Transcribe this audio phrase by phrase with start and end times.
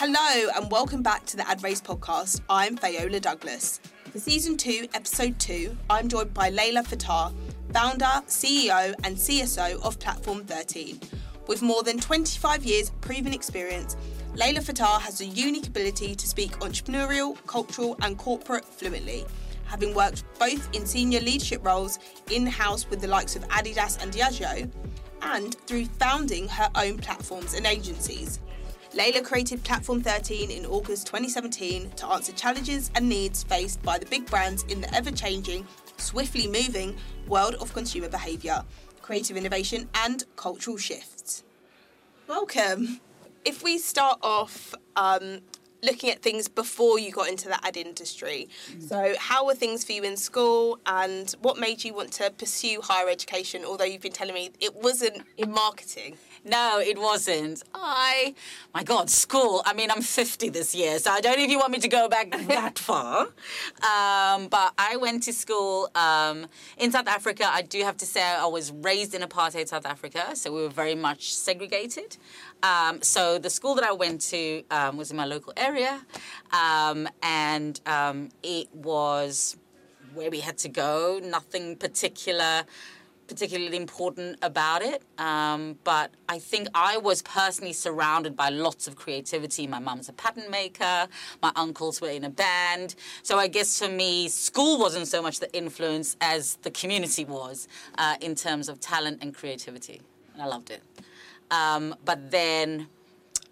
[0.00, 2.40] Hello and welcome back to the Ad Race podcast.
[2.48, 3.80] I'm Fayola Douglas.
[4.12, 7.34] For season two, episode two, I'm joined by Leila Fataar,
[7.72, 11.00] founder, CEO, and CSO of Platform 13.
[11.48, 13.96] With more than 25 years proven experience,
[14.36, 19.26] Leila Fataar has a unique ability to speak entrepreneurial, cultural, and corporate fluently.
[19.64, 21.98] Having worked both in senior leadership roles
[22.30, 24.70] in house with the likes of Adidas and Diageo,
[25.22, 28.38] and through founding her own platforms and agencies.
[28.98, 34.06] Leila created Platform 13 in August 2017 to answer challenges and needs faced by the
[34.06, 35.64] big brands in the ever changing,
[35.98, 36.96] swiftly moving
[37.28, 38.64] world of consumer behaviour,
[39.00, 41.44] creative innovation, and cultural shifts.
[42.26, 43.00] Welcome.
[43.44, 45.42] If we start off um,
[45.82, 48.48] looking at things before you got into the ad industry,
[48.80, 52.80] so how were things for you in school and what made you want to pursue
[52.82, 56.16] higher education, although you've been telling me it wasn't in marketing?
[56.44, 57.62] No, it wasn't.
[57.74, 58.34] I,
[58.72, 59.62] my God, school.
[59.66, 61.88] I mean, I'm 50 this year, so I don't know if you want me to
[61.88, 63.22] go back that far.
[63.22, 66.46] Um, but I went to school um,
[66.78, 67.44] in South Africa.
[67.46, 70.68] I do have to say, I was raised in apartheid South Africa, so we were
[70.68, 72.16] very much segregated.
[72.62, 76.00] Um, so the school that I went to um, was in my local area,
[76.52, 79.56] um, and um, it was
[80.14, 81.20] where we had to go.
[81.22, 82.64] Nothing particular
[83.28, 85.02] particularly important about it.
[85.18, 89.66] Um, but I think I was personally surrounded by lots of creativity.
[89.66, 91.06] My mum's a pattern maker,
[91.42, 92.96] my uncles were in a band.
[93.22, 97.68] So I guess for me, school wasn't so much the influence as the community was
[97.98, 100.00] uh, in terms of talent and creativity.
[100.32, 100.82] And I loved it.
[101.50, 102.88] Um, but then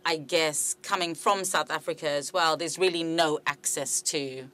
[0.05, 4.49] I guess coming from South Africa as well, there's really no access to.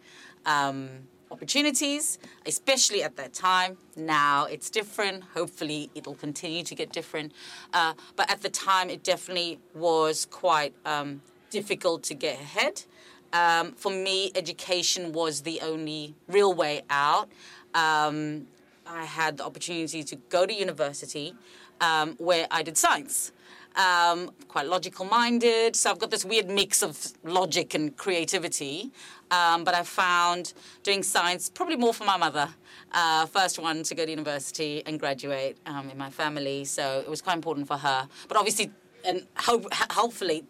[0.44, 3.78] Um, opportunities, especially at that time.
[3.96, 5.24] Now it's different.
[5.34, 7.32] Hopefully, it'll continue to get different.
[7.72, 12.84] Uh, but at the time, it definitely was quite um, difficult to get ahead.
[13.32, 17.30] Um, for me, education was the only real way out.
[17.74, 18.46] Um,
[18.86, 21.34] I had the opportunity to go to university
[21.82, 23.32] um, where I did science
[23.76, 25.76] um, quite logical minded.
[25.76, 28.90] So I've got this weird mix of logic and creativity.
[29.30, 32.48] Um, but I found doing science probably more for my mother.
[32.92, 37.08] Uh, first one to go to university and graduate um, in my family, so it
[37.08, 38.08] was quite important for her.
[38.28, 38.70] But obviously,
[39.06, 40.44] and hope, hopefully,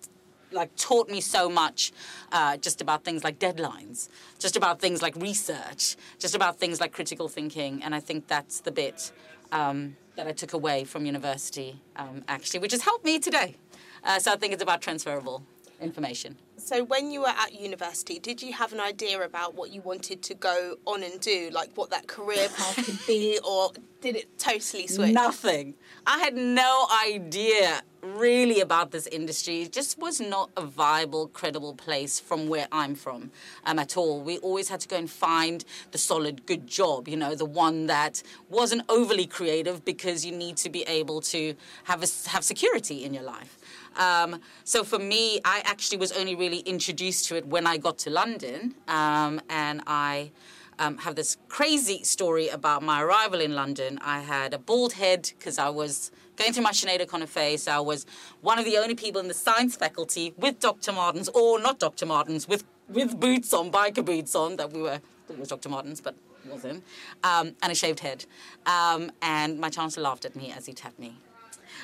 [0.51, 1.93] like taught me so much
[2.33, 4.09] uh, just about things like deadlines,
[4.41, 8.61] just about things like research, just about things like critical thinking, and I think that's
[8.61, 9.13] the bit
[9.53, 13.57] um, that I took away from university, um, actually, which has helped me today.
[14.05, 15.43] Uh, so I think it's about transferable
[15.81, 16.37] information.
[16.65, 20.23] So, when you were at university, did you have an idea about what you wanted
[20.23, 24.39] to go on and do, like what that career path could be, or did it
[24.39, 25.13] totally switch?
[25.13, 25.75] Nothing.
[26.07, 29.63] I had no idea really about this industry.
[29.63, 33.31] It just was not a viable, credible place from where I'm from
[33.65, 34.21] um, at all.
[34.21, 37.87] We always had to go and find the solid, good job, you know, the one
[37.87, 43.05] that wasn't overly creative because you need to be able to have, a, have security
[43.05, 43.59] in your life.
[43.97, 47.99] Um, so for me, I actually was only really introduced to it when I got
[47.99, 50.33] to London, um, and I.
[50.79, 54.01] Um, have this crazy story about my arrival in London.
[54.03, 57.69] I had a bald head because I was going through my Sinead O'Connor phase.
[57.69, 58.07] I was
[58.41, 60.91] one of the only people in the science faculty with Dr.
[60.93, 62.07] Martens, or not Dr.
[62.07, 65.69] Martens, with, with boots on, biker boots on, that we were, it was Dr.
[65.69, 66.17] Martens, but
[66.49, 66.83] wasn't,
[67.23, 68.25] um, and a shaved head.
[68.67, 71.17] Um, and my chancellor laughed at me as he tapped me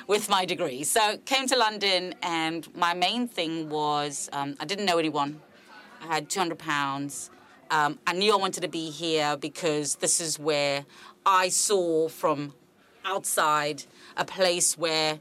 [0.07, 0.83] with my degree.
[0.83, 5.41] So came to London, and my main thing was um, I didn't know anyone.
[6.01, 7.29] I had 200 pounds.
[7.71, 10.85] Um, I knew I wanted to be here because this is where
[11.25, 12.53] I saw from
[13.05, 13.83] outside
[14.17, 15.19] a place where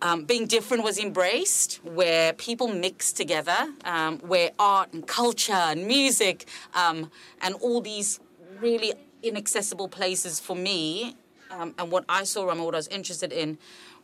[0.00, 5.86] um, being different was embraced, where people mixed together, um, where art and culture and
[5.86, 8.20] music um, and all these
[8.60, 8.92] really
[9.22, 11.16] inaccessible places for me
[11.50, 13.58] um, and what I saw and what I was interested in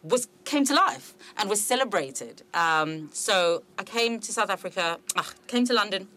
[0.04, 2.42] was came to life and was celebrated.
[2.52, 6.08] Um, so I came to South Africa, uh, came to London,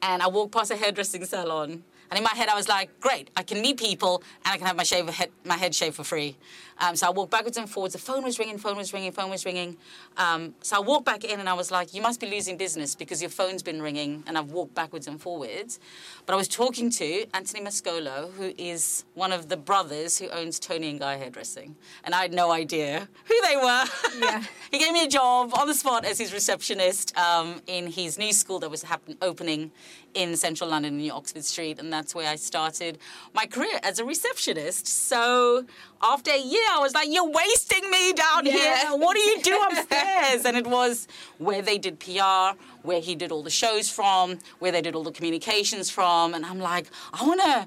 [0.00, 3.30] and I walked past a hairdressing salon and in my head, I was like, great,
[3.36, 6.04] I can meet people and I can have my, shave, head, my head shaved for
[6.04, 6.36] free.
[6.78, 7.94] Um, so I walked backwards and forwards.
[7.94, 9.76] The phone was ringing, phone was ringing, phone was ringing.
[10.16, 12.94] Um, so I walked back in and I was like, you must be losing business
[12.94, 14.24] because your phone's been ringing.
[14.26, 15.78] And I've walked backwards and forwards.
[16.26, 20.58] But I was talking to Anthony Mascolo, who is one of the brothers who owns
[20.58, 21.76] Toni and Guy Hairdressing.
[22.02, 23.84] And I had no idea who they were.
[24.18, 24.42] Yeah.
[24.70, 28.32] he gave me a job on the spot as his receptionist um, in his new
[28.32, 28.84] school that was
[29.22, 29.70] opening
[30.14, 31.78] in central London, in Oxford Street.
[31.78, 32.98] And that's where I started
[33.34, 34.86] my career as a receptionist.
[34.86, 35.64] So
[36.02, 38.52] after a year, I was like, "You're wasting me down Yeah.
[38.52, 38.96] here.
[38.96, 41.08] What do you do upstairs?" and it was
[41.38, 45.04] where they did PR, where he did all the shows from, where they did all
[45.04, 47.66] the communications from, and I'm like, I want to.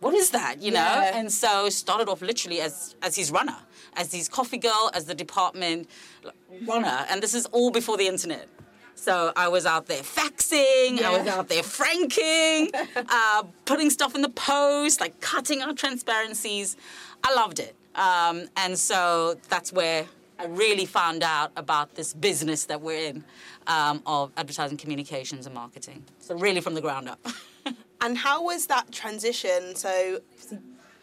[0.00, 0.78] What is that, you know?
[0.78, 1.16] Yeah.
[1.18, 3.56] And so started off literally as as his runner,
[3.94, 5.88] as his coffee girl, as the department
[6.66, 8.46] runner, and this is all before the internet.
[8.98, 14.22] So I was out there faxing, I was out there franking, uh, putting stuff in
[14.22, 16.76] the post, like cutting out transparencies.
[17.22, 17.74] I loved it.
[17.94, 20.06] Um, and so that's where
[20.38, 23.24] I really found out about this business that we're in
[23.66, 26.04] um, of advertising communications and marketing.
[26.18, 27.24] So really from the ground up.
[28.00, 29.74] And how was that transition?
[29.74, 30.20] So,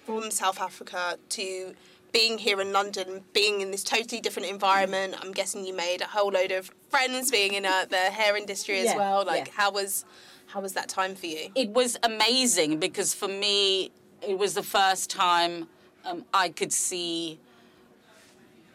[0.05, 1.73] from South Africa to
[2.15, 5.13] being here in London, being in this totally different environment.
[5.21, 8.79] I'm guessing you made a whole load of friends being in uh, the hair industry
[8.79, 9.25] as Yeah, well.
[9.25, 9.53] Like, yeah.
[9.57, 10.05] how was
[10.47, 11.49] how was that time for you?
[11.55, 13.91] it was amazing because for me,
[14.21, 15.67] it was the first time
[16.05, 17.37] um, I could see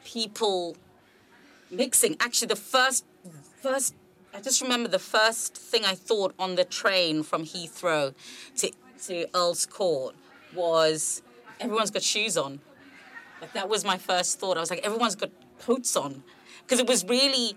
[0.04, 0.76] people
[1.70, 2.16] mixing.
[2.20, 3.06] Actually, the first,
[3.62, 3.94] first,
[4.34, 8.12] I just remember the first thing I thought on the train from Heathrow
[8.58, 8.70] to
[9.06, 10.14] to Earl's Court
[10.54, 11.22] was
[11.58, 12.60] everyone's got shoes on.
[13.40, 14.56] Like that was my first thought.
[14.56, 16.22] I was like, everyone's got coats on,
[16.62, 17.56] because it was really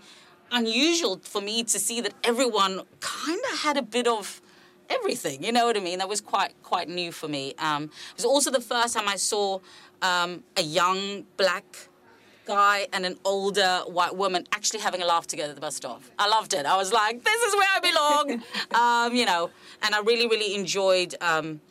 [0.51, 4.41] unusual for me to see that everyone kind of had a bit of
[4.89, 5.43] everything.
[5.43, 5.99] You know what I mean?
[5.99, 7.53] That was quite quite new for me.
[7.57, 9.59] Um, it was also the first time I saw
[10.01, 11.65] um, a young black
[12.45, 16.01] guy and an older white woman actually having a laugh together at the bus stop.
[16.19, 16.65] I loved it.
[16.65, 18.43] I was like, this is where I belong.
[18.81, 19.49] um, you know,
[19.81, 21.15] and I really really enjoyed.
[21.21, 21.61] Um,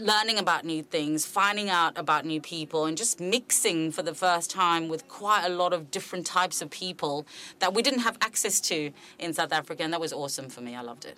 [0.00, 4.50] learning about new things, finding out about new people, and just mixing for the first
[4.50, 7.26] time with quite a lot of different types of people
[7.58, 9.82] that we didn't have access to in South Africa.
[9.82, 10.74] And that was awesome for me.
[10.74, 11.16] I loved it.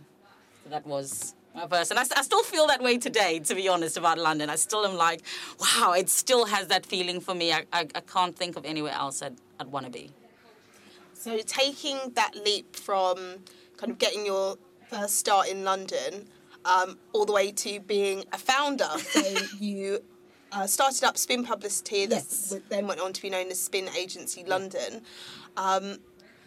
[0.64, 1.90] So that was my first.
[1.90, 4.50] And I, I still feel that way today, to be honest, about London.
[4.50, 5.22] I still am like,
[5.60, 7.52] wow, it still has that feeling for me.
[7.52, 10.10] I, I, I can't think of anywhere else I'd, I'd want to be.
[11.14, 13.16] So taking that leap from
[13.76, 14.56] kind of getting your
[14.88, 16.28] first start in London
[16.68, 18.88] um, all the way to being a founder.
[18.98, 19.22] So
[19.58, 20.00] you
[20.52, 22.50] uh, started up Spin Publicity, that Yes.
[22.50, 25.02] w- then went on to be known as Spin Agency London.
[25.56, 25.98] Um,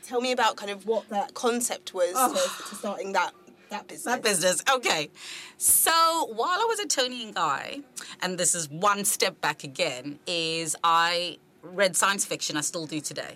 [0.04, 3.34] tell me about kind of what that concept was to, to starting that
[3.70, 4.04] that business.
[4.14, 4.64] That business.
[4.76, 5.10] Okay.
[5.58, 7.80] So while I was a Toni and Guy,
[8.22, 12.58] and this is one step back again, is I read science fiction.
[12.58, 13.36] I still do today.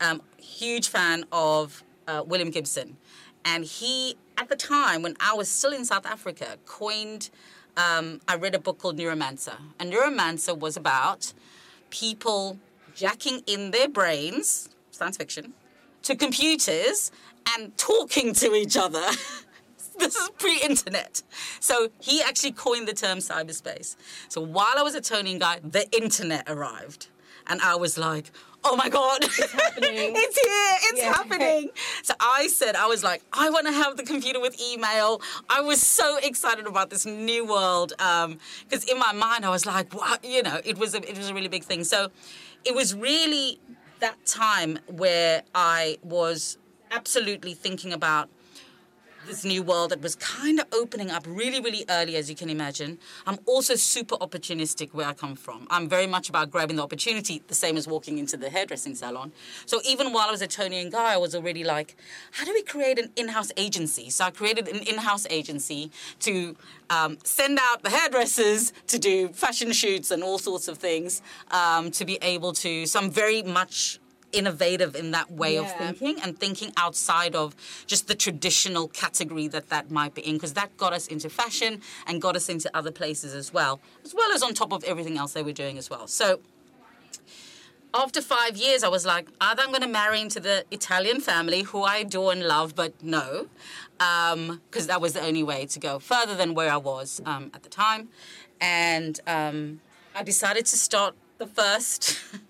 [0.00, 2.96] Um, huge fan of uh, William Gibson,
[3.44, 7.30] and he at the time when I was still in South Africa coined.
[7.76, 11.32] Um, I read a book called Neuromancer, and Neuromancer was about
[11.90, 12.58] people
[12.94, 15.52] jacking in their brains, science fiction,
[16.02, 17.12] to computers
[17.54, 19.04] and talking to each other.
[19.98, 21.22] this is pre-internet.
[21.60, 23.96] So he actually coined the term cyberspace.
[24.28, 27.08] So while I was a Toni Guy, the internet arrived.
[27.46, 28.30] And I was like,
[28.64, 29.24] oh my God.
[29.24, 30.12] It's happening.
[30.16, 30.90] it's here.
[30.90, 31.12] It's Yeah.
[31.14, 31.70] happening.
[32.02, 35.20] So I said, I was like, I want to have the computer with email.
[35.48, 37.92] I was so excited about this new world.
[37.98, 38.38] Um,
[38.68, 41.30] because in my mind, I was like, wow, you know, it was, a, it was
[41.30, 41.84] a really big thing.
[41.84, 42.08] So
[42.64, 43.60] it was really
[44.00, 46.58] that time where I was
[46.90, 48.28] absolutely thinking about
[49.28, 52.50] this new world that was kind of opening up really, really early, as you can
[52.50, 52.98] imagine.
[53.26, 55.66] I'm also super opportunistic where I come from.
[55.70, 59.32] I'm very much about grabbing the opportunity, the same as walking into the hairdressing salon.
[59.66, 61.96] So even while I was at Toni and Guy, I was already like,
[62.32, 64.10] how do we create an in-house agency?
[64.10, 66.56] So I created an in-house agency to
[66.90, 71.90] um, send out the hairdressers to do fashion shoots and all sorts of things, um,
[71.92, 72.86] to be able to.
[72.86, 74.00] So I'm very much
[74.32, 77.54] innovative in that way of thinking and thinking outside of
[77.86, 81.80] just the traditional category that that might be in because that got us into fashion
[82.06, 85.16] and got us into other places as well as well as on top of everything
[85.16, 86.06] else they were doing as well.
[86.06, 86.40] So
[87.94, 91.62] after five years i was like either i'm going to marry into the italian family
[91.62, 93.48] who i adore and love but no
[93.98, 97.62] because that was the only way to go further than where i was um, at
[97.62, 98.08] the time.
[98.60, 99.80] And um,
[100.14, 102.18] i decided to start the first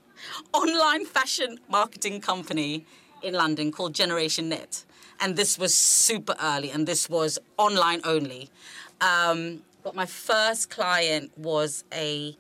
[0.53, 2.85] online fashion marketing company
[3.23, 4.85] in London called Generation Net.
[5.21, 8.51] And this was super early, and this was online only.
[9.01, 12.37] Um, but my first client was a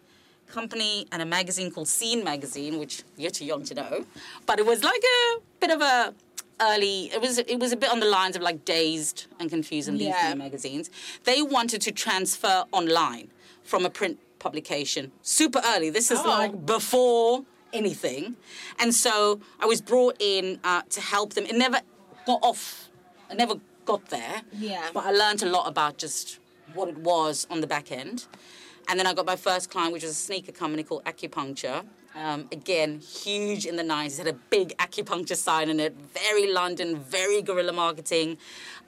[0.46, 4.06] company and a magazine called Scene Magazine, which you're too young to know.
[4.46, 6.14] But it was like a bit of a
[6.60, 9.88] early it was it was a bit on the lines of like dazed and confused
[9.88, 10.34] and these Yeah.
[10.34, 10.90] magazines
[11.22, 13.28] they wanted to transfer online
[13.62, 16.28] from a print publication super early this is Oh.
[16.28, 18.36] like before anything.
[18.78, 21.44] And so I was brought in uh, to help them.
[21.44, 21.80] It never
[22.26, 22.88] got off,
[23.30, 24.42] I never got there.
[24.52, 24.88] Yeah.
[24.92, 26.38] But I learned a lot about just
[26.74, 28.26] what it was on the back end.
[28.88, 31.84] And then I got my first client, which was a sneaker company called Acupuncture.
[32.14, 36.98] Um, again, huge in the 90s, had a big acupuncture sign in it, very London,
[36.98, 38.38] very guerrilla marketing.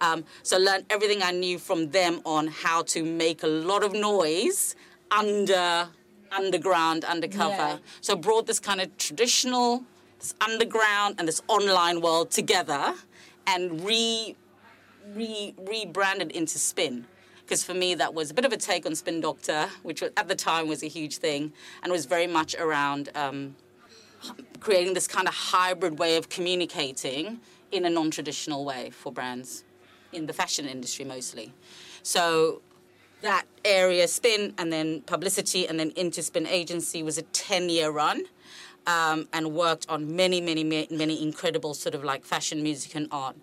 [0.00, 3.84] Um, so I learned everything I knew from them on how to make a lot
[3.84, 4.75] of noise
[5.10, 5.88] under
[6.32, 7.54] underground, undercover.
[7.54, 7.78] Yeah.
[8.00, 9.84] So brought this kind of traditional,
[10.18, 12.94] this underground, and this online world together,
[13.46, 14.37] and re,
[15.14, 17.06] re rebranded into Spin.
[17.42, 20.12] Because for me, that was a bit of a take on Spin Doctor, which was,
[20.16, 23.56] at the time was a huge thing, and was very much around um,
[24.60, 27.40] creating this kind of hybrid way of communicating
[27.72, 29.64] in a non-traditional way for brands
[30.12, 31.52] in the fashion industry mostly.
[32.02, 32.62] So
[33.22, 37.90] that area, Spin, and then publicity, and then into Spin Agency was a 10 year
[37.90, 38.24] run.
[38.86, 43.36] Um, and worked on many, many, many, incredible sort of like fashion, music, and art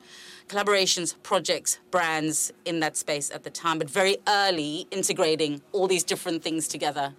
[0.50, 6.04] collaborations, projects, brands in that space at the time, but very early integrating all these
[6.04, 7.14] different things together.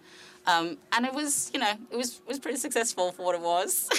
[0.46, 3.88] Um, and it was, you know, it was was pretty successful for what it was.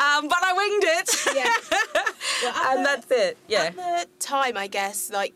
[0.00, 1.36] um, but I winged it.
[1.36, 2.02] Yeah.
[2.42, 3.38] Well, and the- that's it.
[3.46, 3.62] Yeah.
[3.66, 5.32] At the time, I guess, like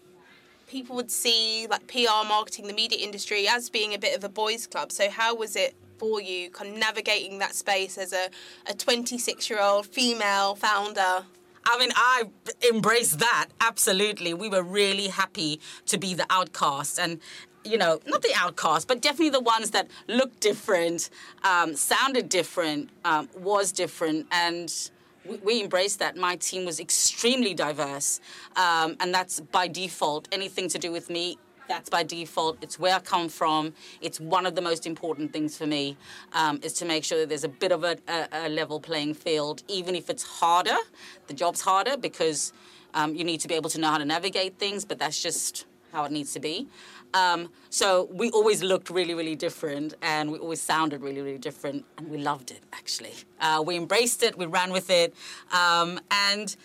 [0.67, 4.29] people would see like PR, marketing, the media industry as being a bit of a
[4.29, 4.93] boys' club.
[4.93, 8.29] So how was it for you, kind of navigating that space as a
[8.69, 11.25] a 26 year old female founder?
[11.69, 12.25] I mean, I
[12.71, 14.35] embraced that absolutely.
[14.35, 17.21] We were really happy to be the outcast, and
[17.65, 21.11] you know, not the outcast, but definitely the ones that looked different,
[21.43, 24.91] um, sounded different, um, was different, and
[25.28, 26.16] we, we embraced that.
[26.16, 28.21] My team was extremely diverse,
[28.56, 30.28] um, and that's by default.
[30.33, 32.59] Anything to do with me that's by default.
[32.62, 33.75] It's where I come from.
[34.00, 35.97] It's one of the most important things for me
[36.33, 39.14] um, is to make sure that there's a bit of a, a, a level playing
[39.14, 40.76] field, even if it's harder.
[41.26, 42.52] The job's harder because
[42.95, 45.66] um, you need to be able to know how to navigate things, but that's just
[45.92, 46.68] how it needs to be.
[47.17, 51.85] Um, so we always looked really, really different, and we always sounded really, really different,
[51.97, 52.63] and we loved it.
[52.73, 55.15] Actually, uh, we embraced it, we ran with it,
[55.63, 56.57] um, and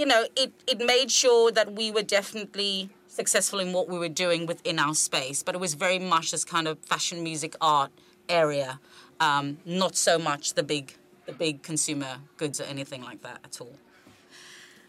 [0.00, 4.14] you know, it it made sure that we were definitely successful in what we were
[4.24, 7.90] doing within our space, but it was very much this kind of fashion, music, art
[8.28, 8.80] area,
[9.20, 10.94] um, not so much the big
[11.26, 13.76] the big consumer goods or anything like that at all.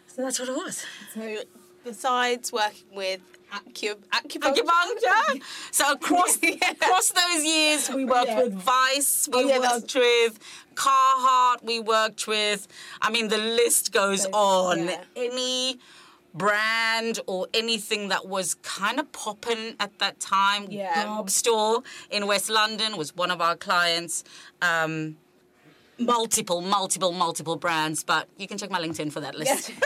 [0.08, 0.86] So that's what it was.
[1.14, 1.24] So
[1.84, 3.22] besides working with
[3.58, 5.42] acu- acupuncture.
[5.72, 6.38] So across
[6.78, 8.44] across those years, we worked Yeah.
[8.44, 10.40] with Vice, we Oh, yeah, worked with
[10.76, 12.68] Carhartt, we worked with.
[13.02, 14.86] I mean, the list goes on.
[14.86, 15.04] yeah.
[15.16, 15.80] Any
[16.34, 20.66] brand or anything that was kind of popping at that time.
[20.70, 21.06] Yeah.
[21.06, 24.24] Garbstore in West London was one of our clients.
[24.62, 25.18] Um,
[26.00, 29.72] multiple, multiple, multiple brands, but you can check my LinkedIn for that list.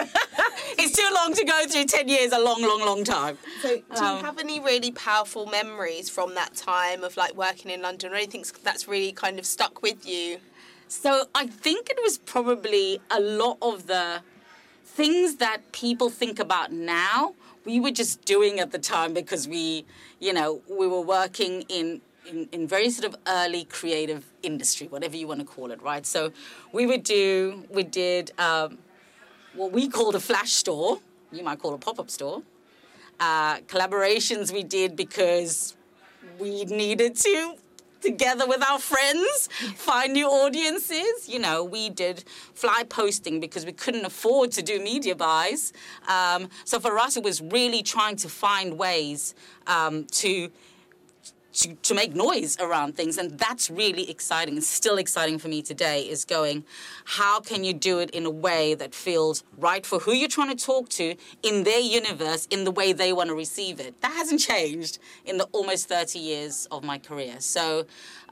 [0.78, 1.86] it's too long to go through.
[1.86, 3.38] Ten years, a long, long, long time.
[3.62, 7.72] So, do Um, you have any really powerful memories from that time of like working
[7.72, 10.40] in London, or anything that's really kind of stuck with you?
[10.90, 14.22] So I think it was probably a lot of the
[14.86, 17.34] things that people think about now.
[17.66, 19.86] We were just doing at the time because we,
[20.20, 22.02] you know, we were working in.
[22.30, 26.06] In, in very sort of early creative industry, whatever you want to call it, right?
[26.06, 26.34] So
[26.74, 28.80] we would do, we did um,
[29.58, 31.00] what we called a flash store.
[31.32, 32.44] You might call a pop-up store.
[33.20, 35.76] Uh, collaborations we did because
[36.40, 37.56] we needed to
[38.00, 42.24] together with our friends find new audiences you know we did
[42.54, 45.74] fly posting because we couldn't afford to do media buys
[46.08, 49.34] um, so for us it was really trying to find ways
[49.66, 50.48] um, to
[51.58, 53.18] to, to make noise around things.
[53.18, 56.64] And that's really exciting and still exciting for me today is going
[57.06, 60.56] how can you do it in a way that feels right for who you're trying
[60.56, 64.00] to talk to in their universe in the way they want to receive it?
[64.02, 67.36] That hasn't changed in the almost 30 years of my career.
[67.40, 67.86] So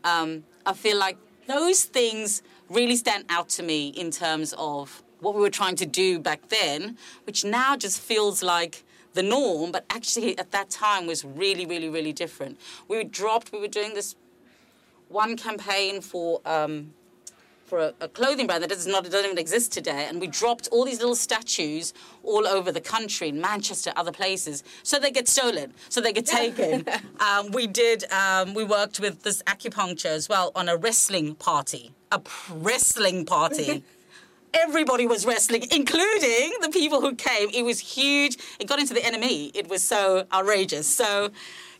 [0.05, 1.17] um, i feel like
[1.47, 5.85] those things really stand out to me in terms of what we were trying to
[5.85, 8.83] do back then which now just feels like
[9.15, 12.59] the norm, but actually at that time was really, really, really different.
[12.87, 13.51] We were dropped.
[13.51, 14.15] We were doing this
[15.07, 16.93] one campaign for um,
[17.63, 20.67] for a, a clothing brand that does not doesn't even exist today, and we dropped
[20.71, 21.93] all these little statues
[22.23, 26.25] all over the country, in Manchester, other places, so they get stolen, so they get
[26.25, 26.85] taken.
[27.19, 28.09] um, we did.
[28.11, 33.83] Um, we worked with this acupuncture as well on a wrestling party, a wrestling party
[34.55, 37.49] everybody was wrestling, including the people who came.
[37.53, 38.37] It was huge.
[38.59, 39.51] It got into the NME.
[39.53, 40.87] It was so outrageous.
[40.87, 41.29] So,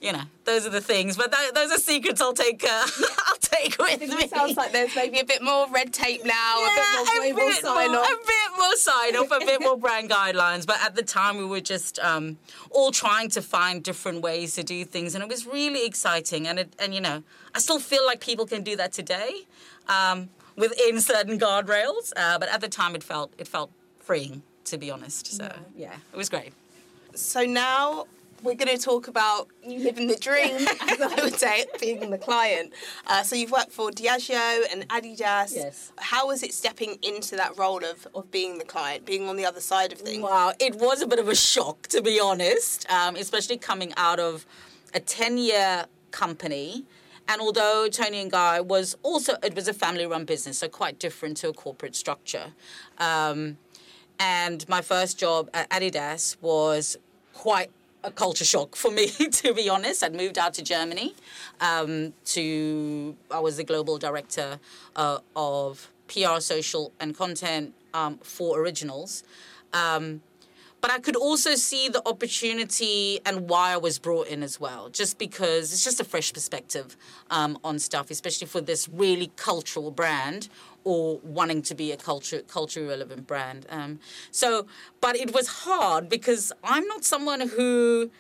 [0.02, 1.18] you know, those are the things.
[1.18, 2.64] But th- those are secrets I'll take.
[2.64, 2.68] Uh,
[3.28, 4.08] I'll take with me.
[4.26, 7.50] It sounds like there's maybe a bit more red tape now, Yeah, a bit more
[7.50, 8.08] bit sign more, off.
[8.12, 10.66] a bit more sign off, a bit more brand guidelines.
[10.68, 12.38] But at the time, we were just um,
[12.72, 16.48] all trying to find different ways to do things, and it was really exciting.
[16.48, 17.24] And it, and you know,
[17.56, 19.46] I still feel like people can do that today
[19.88, 22.14] um, within certain guardrails.
[22.16, 25.34] Uh, but at the time, it felt it felt freeing, to be honest.
[25.34, 26.54] So yeah, it was great.
[27.14, 28.06] So now
[28.44, 32.18] we're going to talk about you living the dream, as I would say, being the
[32.18, 32.74] client.
[33.08, 35.56] Uh, so you've worked for Diageo and Adidas.
[35.56, 35.92] Yes.
[35.98, 39.46] How was it stepping into that role of, of being the client, being on the
[39.46, 40.22] other side of things?
[40.22, 44.20] Wow, it was a bit of a shock, to be honest, um, especially coming out
[44.20, 44.46] of
[44.94, 46.86] a 10 year company.
[47.28, 51.00] And although Toni and Guy was also, it was a family run business, so quite
[51.00, 52.54] different to a corporate structure.
[53.00, 53.58] Um,
[54.20, 56.98] and my first job at Adidas was
[57.34, 57.72] quite
[58.04, 60.04] a culture shock for me, to be honest.
[60.04, 61.16] I'd moved out to Germany
[61.60, 64.60] um, to, I was the global director
[64.96, 69.24] uh, of PR, social, and content um, for Originals.
[69.74, 70.22] Um,
[70.86, 74.90] but I could also see the opportunity and why I was brought in as well,
[74.90, 76.96] just because it's just a fresh perspective
[77.32, 80.48] um, on stuff, especially for this really cultural brand
[80.84, 83.66] or wanting to be a culture culture relevant brand.
[83.72, 84.00] Um,
[84.30, 84.68] so,
[85.02, 88.12] but it was hard because I'm not someone who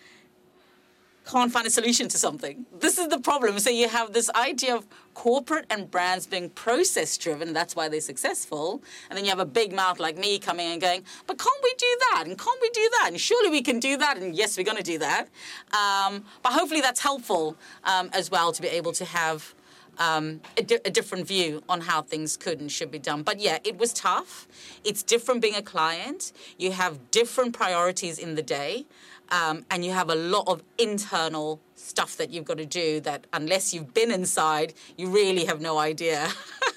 [1.25, 2.65] can't find a solution to something.
[2.79, 3.57] This is the problem.
[3.59, 8.01] So you have this idea of corporate and brands being process driven, that's why they're
[8.01, 8.83] successful.
[9.09, 11.73] And then you have a big mouth like me coming and going, but can't we
[11.77, 12.23] do that?
[12.27, 13.07] And can't we do that?
[13.09, 14.17] And surely we can do that.
[14.17, 15.29] And yes, we're going to do that.
[15.73, 19.55] Um, but hopefully that's helpful um, as well to be able to have.
[19.97, 23.23] Um, a, di- a different view on how things could and should be done.
[23.23, 24.45] But yeah, it was tough.
[24.83, 26.33] It's different being a client.
[26.57, 28.87] You have different priorities in the day
[29.29, 33.25] um, and you have a lot of internal stuff that you've got to do that
[33.33, 36.27] unless you've been inside you really have no idea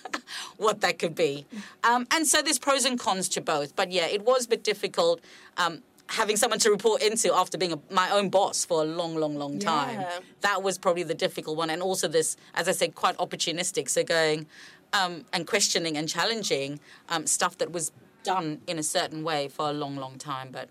[0.56, 1.46] what that could be
[1.84, 4.64] um, and so there's pros and cons to both but yeah it was a bit
[4.64, 5.20] difficult
[5.56, 9.14] um, having someone to report into after being a, my own boss for a long
[9.14, 10.18] long long time Yeah.
[10.40, 14.02] that was probably the difficult one and also this as i said quite opportunistic so
[14.02, 14.46] going
[14.92, 16.80] um, and questioning and challenging
[17.10, 17.92] um, stuff that was
[18.24, 20.68] done in a certain way for a long long time but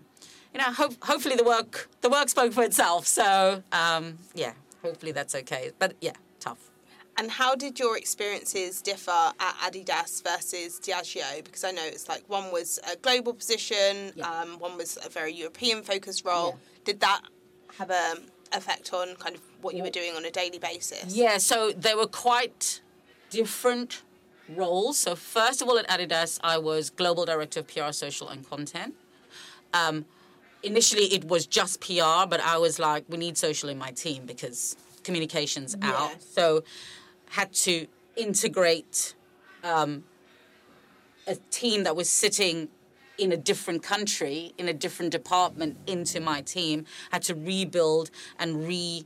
[0.58, 3.06] you know, hope, hopefully the work the work spoke for itself.
[3.06, 5.70] So um, yeah, hopefully that's okay.
[5.78, 6.70] But yeah, tough.
[7.16, 11.44] And how did your experiences differ at Adidas versus Diageo?
[11.44, 14.28] Because I know it's like one was a global position, Yeah.
[14.30, 16.50] um, one was a very European focused role.
[16.50, 16.80] Yeah.
[16.84, 17.22] Did that
[17.78, 18.16] have a
[18.52, 21.14] effect on kind of what you were doing on a daily basis?
[21.14, 22.80] Yeah, so they were quite
[23.30, 24.02] different
[24.48, 24.96] roles.
[24.98, 28.94] So first of all, at Adidas, I was global director of PR, social, and content.
[29.74, 30.06] Um,
[30.62, 34.26] initially, it was just PR, but I was like, we need social in my team
[34.26, 36.10] because communications out.
[36.12, 36.26] Yes.
[36.30, 36.64] So
[37.30, 39.14] had to integrate
[39.62, 40.04] um,
[41.26, 42.68] a team that was sitting
[43.18, 46.84] in a different country, in a different department, into my team.
[47.10, 49.04] Had to rebuild and re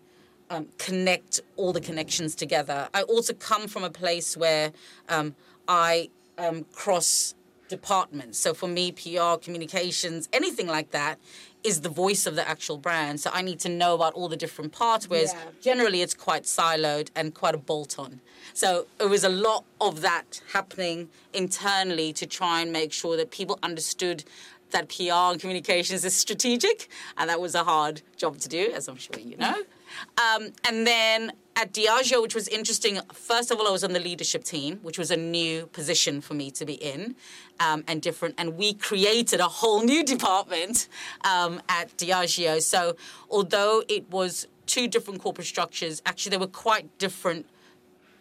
[0.51, 2.89] um, connect all the connections together.
[2.93, 4.73] I also come from a place where
[5.09, 5.35] um,
[5.67, 7.35] I um, cross
[7.77, 8.37] departments.
[8.39, 11.19] So for me, PR, communications, anything like that
[11.65, 13.15] is the voice of the actual brand.
[13.25, 15.51] So I need to know about all the different parts, whereas Yeah.
[15.71, 18.21] generally it's quite siloed and quite a bolt on.
[18.53, 20.99] So it was a lot of that happening
[21.33, 24.19] internally to try and make sure that people understood
[24.75, 26.79] that PR and communications is strategic,
[27.19, 29.59] and that was a hard job to do, as I'm sure you know.
[30.19, 34.01] Um, and then at Diageo, which was interesting, first of all, I was on the
[34.01, 37.15] leadership team, which was a new position for me to be in
[37.61, 38.35] um, and different.
[38.39, 40.89] And we created a whole new department
[41.25, 42.63] um, at Diageo.
[42.63, 42.97] So
[43.31, 47.47] although it was two different corporate structures, actually, they were quite different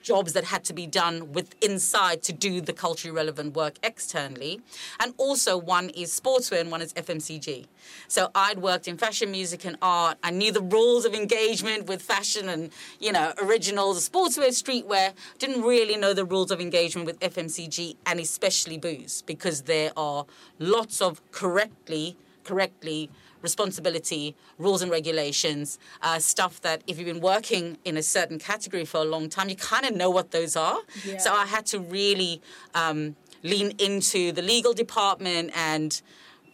[0.02, 4.62] jobs that had to be done with inside to do the culturally relevant work externally.
[5.00, 7.68] And also one is sportswear and one is FMCG.
[8.08, 10.18] So I'd worked in fashion, music and art.
[10.24, 15.14] I knew the rules of engagement with fashion and, you know, originals, sportswear, streetwear.
[15.40, 20.26] Didn't really know the rules of engagement with FMCG and especially booze because there are
[20.60, 23.10] lots of correctly correctly
[23.42, 28.86] responsibility, rules and regulations, uh, stuff that if you've been working in a certain category
[28.86, 30.80] for a long time, you kind of know what those are.
[31.18, 32.42] So I had to really
[32.76, 36.02] um, lean into the legal department and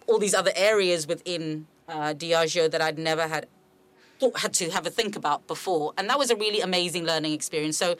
[0.08, 3.48] all these other areas within uh, Diageo that I'd never had
[4.20, 7.34] thought, had to have a think about before, and that was a really amazing learning
[7.34, 7.78] experience.
[7.78, 7.96] So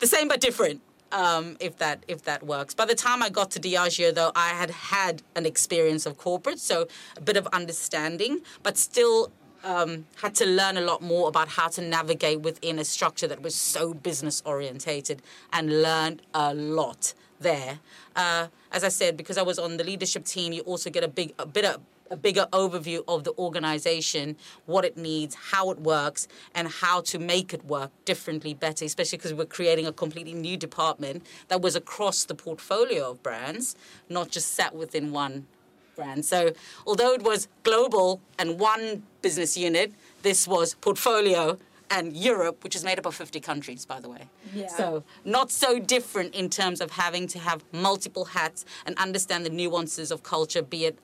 [0.00, 0.80] the same but different.
[1.12, 2.74] Um, if that if that works.
[2.74, 6.58] By the time I got to Diageo, though, I had had an experience of corporate,
[6.58, 9.30] so a bit of understanding, but still
[9.66, 13.42] um, had to learn a lot more about how to navigate within a structure that
[13.42, 17.80] was so business orientated and learned a lot there.
[18.14, 21.08] Uh, as I said, because I was on the leadership team, you also get a
[21.08, 25.80] big a bit of a bigger overview of the organization, what it needs, how it
[25.80, 30.34] works, and how to make it work differently, better, especially because we're creating a completely
[30.34, 33.76] new department that was across the portfolio of brands,
[34.08, 35.46] not just sat within one
[35.94, 36.24] brand.
[36.24, 36.52] So,
[36.86, 39.92] although it was global and one business unit,
[40.22, 41.58] this was portfolio
[41.90, 44.28] and Europe, which is made up of 50 countries, by the way.
[44.52, 44.68] Yeah.
[44.68, 49.50] So, not so different in terms of having to have multiple hats and understand the
[49.50, 50.98] nuances of culture, be it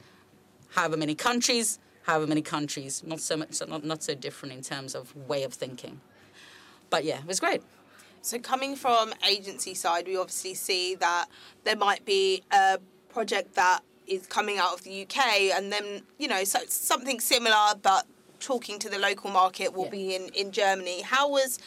[0.74, 3.02] however many countries, however many countries.
[3.06, 6.00] Not so much, not, not so different in terms of way of thinking.
[6.90, 7.62] But yeah, it was great.
[8.20, 11.26] So coming from agency side, we obviously see that
[11.64, 15.18] there might be a project that is coming out of the UK,
[15.54, 18.06] and then you know, so something similar, but
[18.40, 19.90] talking to the local market will Yeah.
[19.90, 21.02] be in in Germany.
[21.02, 21.58] How was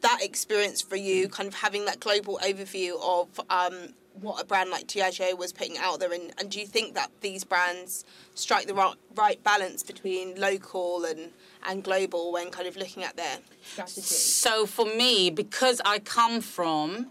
[0.00, 1.28] that experience for you?
[1.28, 5.76] Kind of having that global overview of um, what a brand like Diageo was putting
[5.78, 8.04] out there, and, and do you think that these brands
[8.34, 11.30] strike the right, right balance between local and
[11.64, 14.00] and global when kind of looking at their strategy?
[14.00, 17.10] So for me, because I come from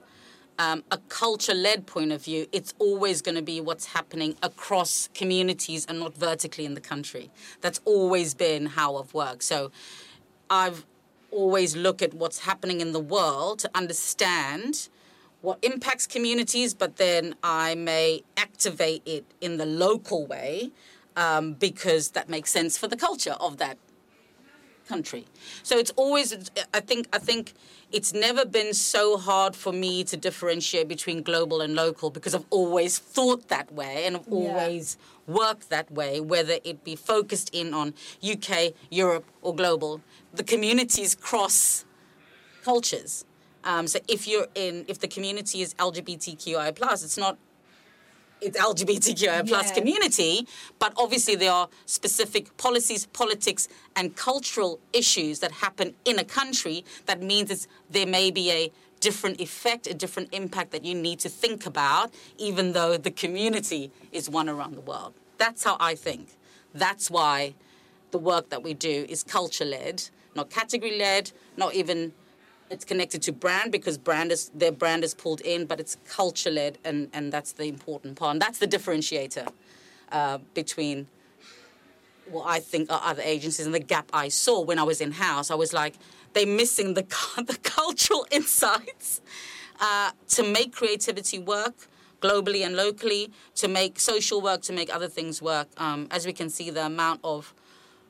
[0.59, 5.85] um, a culture-led point of view, it's always going to be what's happening across communities
[5.85, 7.31] and not vertically in the country.
[7.61, 9.43] That's always been how I've worked.
[9.43, 9.71] So
[10.49, 10.85] I've
[11.31, 14.89] always looked at what's happening in the world to understand
[15.41, 20.71] what impacts communities, but then I may activate it in the local way
[21.15, 23.77] um, because that makes sense for the culture of that
[24.87, 25.25] country.
[25.63, 27.53] So it's always I think I think
[27.91, 32.49] it's never been so hard for me to differentiate between global and local because I've
[32.49, 37.73] always thought that way and I've always worked that way whether it be focused in
[37.73, 37.93] on
[38.33, 40.01] UK, Europe or global.
[40.33, 41.85] The communities cross
[42.63, 43.25] cultures.
[43.63, 47.37] Um, so if you're in if the community is LGBTQI plus it's not
[48.41, 49.73] it's LGBTQI plus Yeah.
[49.75, 50.47] community,
[50.79, 56.83] but obviously there are specific policies, politics, and cultural issues that happen in a country.
[57.05, 61.19] That means it's, there may be a different effect, a different impact that you need
[61.19, 65.13] to think about, even though the community is one around the world.
[65.37, 66.29] That's how I think.
[66.73, 67.53] That's why
[68.09, 72.13] the work that we do is culture led, not category led, not even
[72.71, 76.49] it's connected to brand because brand is their brand is pulled in, but it's culture
[76.49, 78.31] led, and and that's the important part.
[78.31, 79.47] And that's the differentiator
[80.11, 81.07] uh, between
[82.29, 85.11] what I think are other agencies and the gap I saw when I was in
[85.11, 85.51] house.
[85.51, 85.95] I was like,
[86.33, 87.03] they're missing the
[87.45, 89.21] the cultural insights
[89.79, 91.75] uh, to make creativity work
[92.21, 95.67] globally and locally, to make social work, to make other things work.
[95.77, 97.53] Um, as we can see, the amount of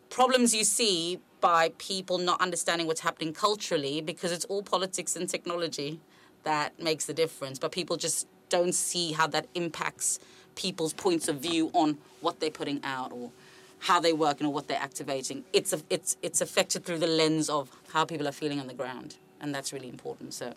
[0.10, 5.28] problems you see by people not understanding what's happening culturally because it's all politics and
[5.28, 6.00] technology
[6.44, 7.60] that makes the difference.
[7.60, 10.20] But people just don't see how that impacts
[10.56, 13.32] people's points of view on what they're putting out or
[13.80, 15.44] how they work and what they're activating.
[15.54, 18.74] It's a, it's it's affected through the lens of how people are feeling on the
[18.74, 20.34] ground, and that's really important.
[20.34, 20.54] So.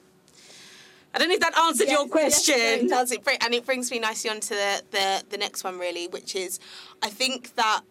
[1.15, 2.57] I don't know if that answered your question.
[2.59, 3.13] Yes, it does.
[3.13, 6.09] It bring, and it brings me nicely on to the, the, the next one, really,
[6.09, 6.59] which is
[7.05, 7.83] I think that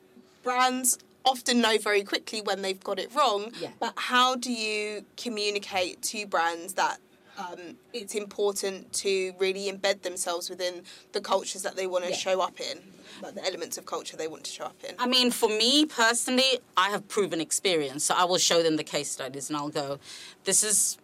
[0.43, 3.69] brands often know very quickly when they've got it wrong, Yeah.
[3.79, 6.99] but how do you communicate to brands that
[7.35, 10.83] um, it's important to really embed themselves within
[11.13, 12.15] the cultures that they want to Yeah.
[12.17, 12.77] show up in,
[13.23, 14.93] like the elements of culture they want to show up in?
[14.99, 18.03] I mean, for me personally, I have proven experience.
[18.03, 19.97] So I will show them the case studies and I'll go,
[20.43, 20.99] this is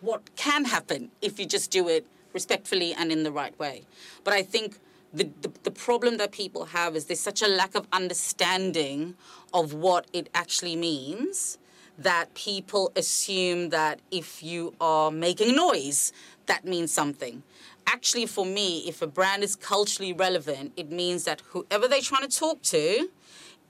[0.00, 3.82] what can happen if you just do it respectfully and in the right way.
[4.22, 4.78] But I think
[5.12, 9.14] the, the, the problem that people have is there's such a lack of understanding
[9.52, 11.58] of what it actually means
[11.98, 16.12] that people assume that if you are making noise,
[16.46, 17.42] that means something.
[17.86, 22.26] Actually, for me, if a brand is culturally relevant, it means that whoever they're trying
[22.26, 23.10] to talk to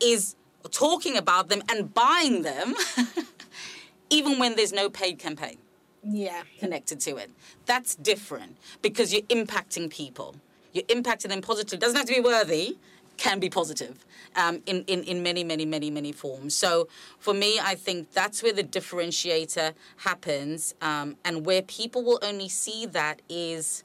[0.00, 0.36] is
[0.70, 2.74] talking about them and buying them,
[4.10, 5.56] even when there's no paid campaign
[6.04, 6.42] Yeah.
[6.58, 7.30] connected to it.
[7.66, 10.36] That's different because you're impacting people.
[10.72, 11.78] You're impacting them positively.
[11.78, 12.76] Doesn't have to be worthy,
[13.16, 14.04] can be positive
[14.36, 16.54] um, in, in, in many, many, many, many forms.
[16.54, 22.18] So for me, I think that's where the differentiator happens um, and where people will
[22.22, 23.84] only see that is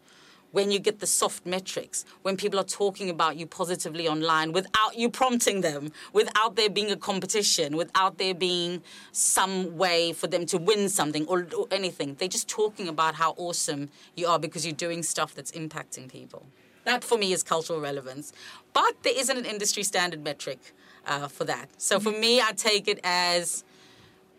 [0.56, 4.94] when you get the soft metrics, when people are talking about you positively online without
[5.02, 10.46] you prompting them, without there being a competition, without there being some way for them
[10.46, 12.16] to win something or, or anything.
[12.18, 16.46] They're just talking about how awesome you are because you're doing stuff that's impacting people.
[16.86, 18.32] That for me is cultural relevance.
[18.74, 20.60] But there isn't an industry standard metric.
[21.08, 21.70] uh, for that.
[21.78, 23.64] So for me, I take it as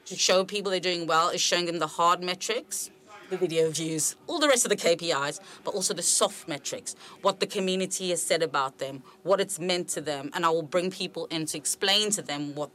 [0.06, 2.90] to show people they're doing well is showing them the hard metrics,
[3.30, 7.40] the video views, all the rest of the KPIs, but also the soft metrics, what
[7.40, 10.90] the community has said about them, what it's meant to them, and I will bring
[10.90, 12.70] people in to explain to them what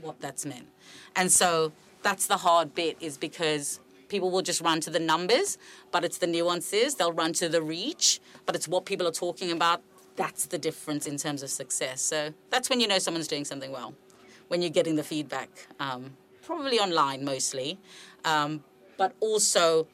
[0.00, 0.66] what that's meant.
[1.14, 5.58] And so that's the hard bit is because people will just run to the numbers,
[5.92, 6.96] but it's the nuances.
[6.96, 9.80] They'll run to the reach, but it's what people are talking about.
[10.16, 12.02] That's the difference in terms of success.
[12.02, 13.94] So that's when you know someone's doing something well,
[14.48, 15.48] when you're getting the feedback,
[15.80, 17.78] um, probably online mostly,
[18.24, 18.62] um,
[19.02, 19.88] but also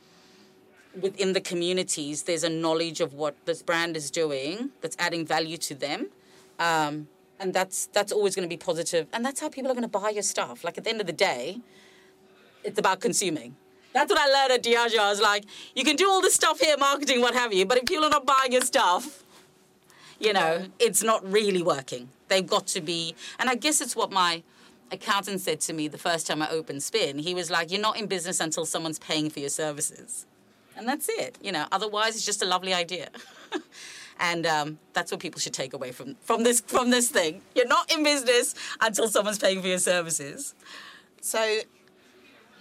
[1.01, 5.57] within the communities, there's a knowledge of what this brand is doing that's adding value
[5.57, 6.09] to them.
[6.59, 7.09] Um,
[7.41, 9.07] and that's that's always going to be positive.
[9.15, 10.63] And that's how people are going to buy your stuff.
[10.63, 11.61] Like at the end of the day
[12.65, 13.57] it's about consuming.
[13.95, 14.99] That's what i learned at diageo.
[14.99, 15.45] I was like
[15.75, 18.15] you can do all this stuff here marketing what have you but if people are
[18.19, 19.25] not buying your stuff
[20.21, 22.11] you know it's not really working.
[22.29, 24.43] They've got to be and i guess it's what my
[24.91, 27.99] accountant said to me the first time i opened spin he was like you're not
[27.99, 30.27] in business until someone's paying for your services
[30.77, 33.09] and that's it you know otherwise it's just a lovely idea
[34.21, 37.41] and um, that's what people should take away from from this from this thing.
[37.55, 40.55] You're not in business until someone's paying for your services.
[41.21, 41.61] So,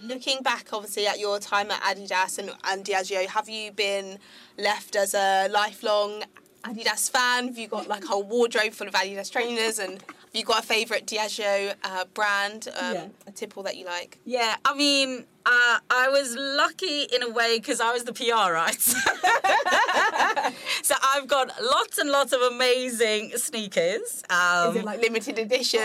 [0.02, 4.18] looking back, obviously, at your time at Adidas and, and Diageo, have you been
[4.56, 6.24] left as a lifelong
[6.64, 7.48] Adidas fan?
[7.48, 9.78] Have you got like a whole wardrobe full of Adidas trainers?
[9.78, 13.06] And have you got a favourite Diageo uh, brand, um, Yeah.
[13.26, 14.18] a tipple that you like?
[14.24, 18.52] Yeah, I mean, uh, I was lucky in a way because I was the PR,
[18.52, 18.80] right?
[20.82, 24.22] so I've got lots and lots of amazing sneakers.
[24.30, 25.80] Um, Is it like limited edition?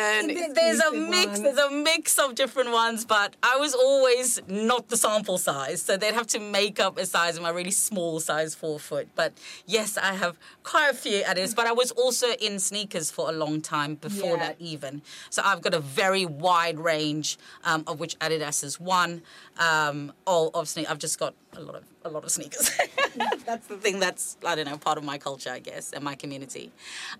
[0.54, 1.42] there's a mix ones?
[1.42, 5.98] there's a mix of different ones but i was always not the sample size so
[5.98, 9.34] they'd have to make up a size of my really small size four foot but
[9.66, 13.30] yes i have quite a few at this but i was also in sneakers for
[13.30, 15.02] a long time before That even.
[15.30, 19.22] So i've got a very wide range um, of which adidas is one.
[19.60, 22.70] Um, all of sne- i've just got a lot of a lot of sneakers.
[23.46, 26.16] That's the thing that's i don't know part of my culture i guess and my
[26.16, 26.72] community.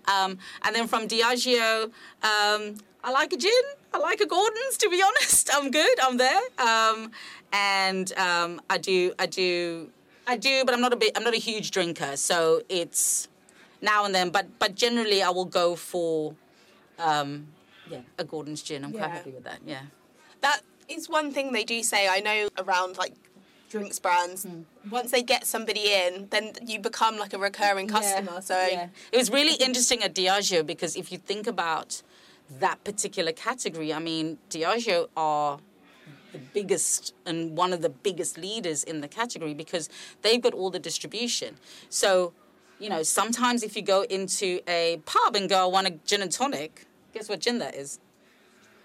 [0.06, 1.84] Um, and then from diageo
[2.22, 3.50] um, i like a gin.
[3.92, 5.50] I like a gordon's to be honest.
[5.54, 5.96] I'm good.
[6.02, 6.40] I'm there.
[6.58, 7.10] Um,
[7.52, 9.90] and um, i do i do
[10.26, 12.16] i do but i'm not a bit i'm not a huge drinker.
[12.16, 13.28] So it's
[13.80, 14.30] now and then.
[14.30, 16.34] But but generally i will go for
[16.98, 17.48] um,
[17.90, 19.08] yeah a gordon's gin i'm quite Yeah.
[19.16, 19.82] happy with that yeah
[20.40, 22.06] That is one thing they do say.
[22.08, 23.14] I know around like
[23.70, 24.62] drinks brands, Hmm.
[24.90, 28.40] once they get somebody in, then you become like a recurring customer.
[28.42, 28.56] So
[29.12, 32.02] it was really interesting at Diageo because if you think about
[32.60, 35.58] that particular category, I mean, Diageo are
[36.32, 39.88] the biggest and one of the biggest leaders in the category because
[40.22, 41.56] they've got all the distribution.
[41.88, 42.34] So,
[42.78, 46.22] you know, sometimes if you go into a pub and go, I want a gin
[46.22, 48.00] and tonic, guess what gin that is?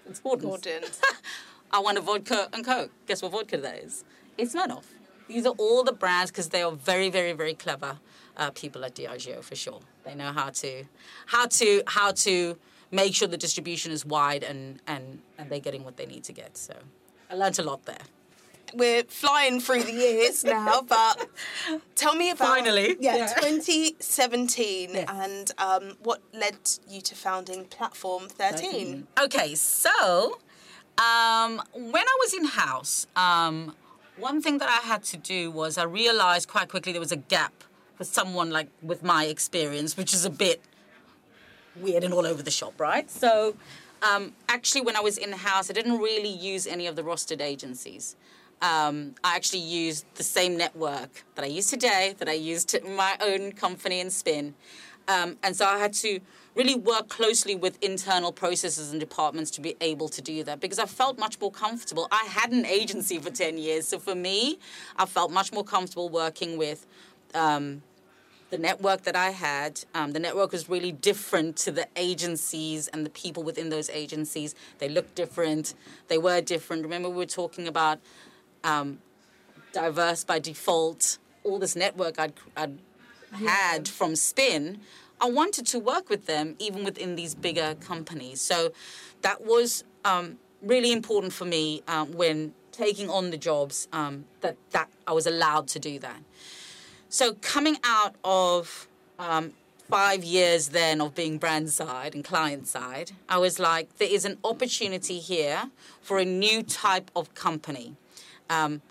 [0.08, 0.64] It's Gordon's.
[0.64, 1.00] Gordon's.
[1.70, 2.90] I want a vodka and coke.
[3.06, 4.04] Guess what vodka that is?
[4.36, 4.84] It's Smirnoff.
[5.28, 7.98] These are all the brands because they are very, very, very clever
[8.36, 9.80] uh, people at Diageo for sure.
[10.04, 10.84] They know how to,
[11.26, 12.58] how to, how to
[12.90, 16.32] make sure the distribution is wide and and and they're getting what they need to
[16.32, 16.56] get.
[16.56, 16.74] So
[17.30, 18.04] I learned a lot there.
[18.74, 21.28] We're flying through the years now, but
[21.94, 22.96] tell me about Finally.
[23.00, 23.26] yeah, Yeah.
[23.34, 25.06] 2017 Yes.
[25.08, 26.56] and um, what led
[26.88, 29.06] you to founding Platform 13.
[29.22, 30.38] Okay, so
[30.98, 33.74] um, when I was in house, um,
[34.16, 37.16] one thing that I had to do was I realized quite quickly there was a
[37.16, 37.64] gap
[37.96, 40.60] for someone like with my experience, which is a bit
[41.76, 43.10] weird and all over the shop, right?
[43.10, 43.54] So
[44.02, 47.40] um, actually, when I was in house, I didn't really use any of the rostered
[47.40, 48.16] agencies.
[48.62, 52.94] Um, I actually used the same network that I use today, that I used in
[52.94, 54.54] my own company and spin.
[55.08, 56.20] Um, and so I had to
[56.54, 60.78] really work closely with internal processes and departments to be able to do that because
[60.78, 62.06] I felt much more comfortable.
[62.10, 63.88] I had an agency for 10 years.
[63.88, 64.58] So for me,
[64.96, 66.86] I felt much more comfortable working with
[67.34, 67.82] um,
[68.50, 73.06] the network that I had, um, the network was really different to the agencies and
[73.06, 74.56] the people within those agencies.
[74.78, 75.74] They looked different,
[76.08, 76.82] they were different.
[76.82, 78.00] Remember, we were talking about
[78.64, 78.98] um,
[79.72, 82.78] diverse by default, all this network I'd, I'd
[83.32, 84.80] had from Spin.
[85.20, 88.40] I wanted to work with them even within these bigger companies.
[88.40, 88.72] So
[89.22, 94.56] that was um, really important for me um, when taking on the jobs um, that,
[94.70, 96.22] that I was allowed to do that.
[97.08, 98.86] So coming out of
[99.18, 99.52] um,
[99.90, 104.24] five years then of being brand side and client side, I was like, there is
[104.24, 105.70] an opportunity here
[106.00, 107.96] for a new type of company.
[108.50, 108.82] Um,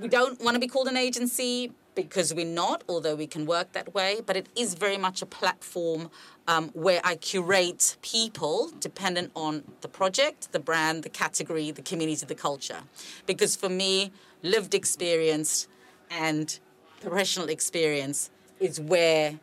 [0.00, 3.72] we don't want to be called an agency because we're not, although we can work
[3.72, 6.08] that way, but it is very much a platform
[6.46, 12.24] um, where I curate people dependent on the project, the brand, the category, the community,
[12.24, 12.82] the culture.
[13.26, 14.12] Because for me,
[14.44, 15.66] lived experience
[16.08, 16.60] and
[17.00, 19.40] professional experience is where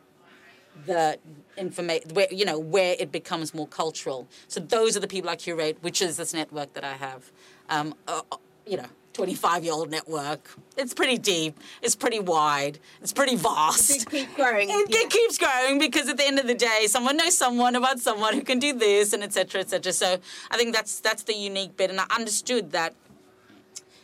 [0.86, 1.18] the
[1.56, 5.34] information where you know where it becomes more cultural so those are the people i
[5.34, 7.32] curate which is this network that i have
[7.70, 8.36] um, uh, uh
[8.66, 8.84] you know
[9.16, 10.54] 25 year old network.
[10.76, 13.90] It's pretty deep, it's pretty wide, it's pretty vast.
[13.90, 14.68] It keeps growing.
[14.68, 15.00] It, yeah.
[15.00, 18.34] it, keeps growing because at the end of the day, someone knows someone about someone
[18.34, 19.62] who can do this and etc.
[19.62, 19.92] etc.
[19.94, 20.18] So
[20.50, 21.88] I think that's that's the unique bit.
[21.88, 22.94] And I understood that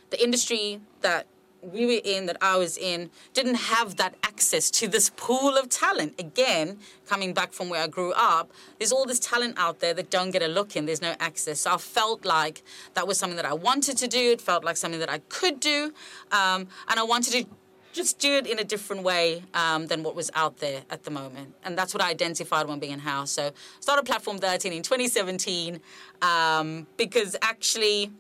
[0.09, 1.27] the industry that
[1.63, 5.69] we were in, that I was in, didn't have that access to this pool of
[5.69, 6.15] talent.
[6.19, 10.11] Again, coming back from where I grew up, there's all this talent out there that
[10.11, 10.87] don't get a look in.
[10.87, 11.61] There's no access.
[11.61, 12.63] So I felt like
[12.95, 14.33] that was something that I wanted to do.
[14.33, 15.93] It felt like something that I could do.
[16.33, 17.47] Um, and I wanted to
[17.93, 21.11] just do it in a different way um, than what was out there at the
[21.11, 21.55] moment.
[21.65, 23.31] And that's what I identified when being in house.
[23.31, 25.79] So started Platform 13 in 2017
[26.23, 28.11] um, because actually,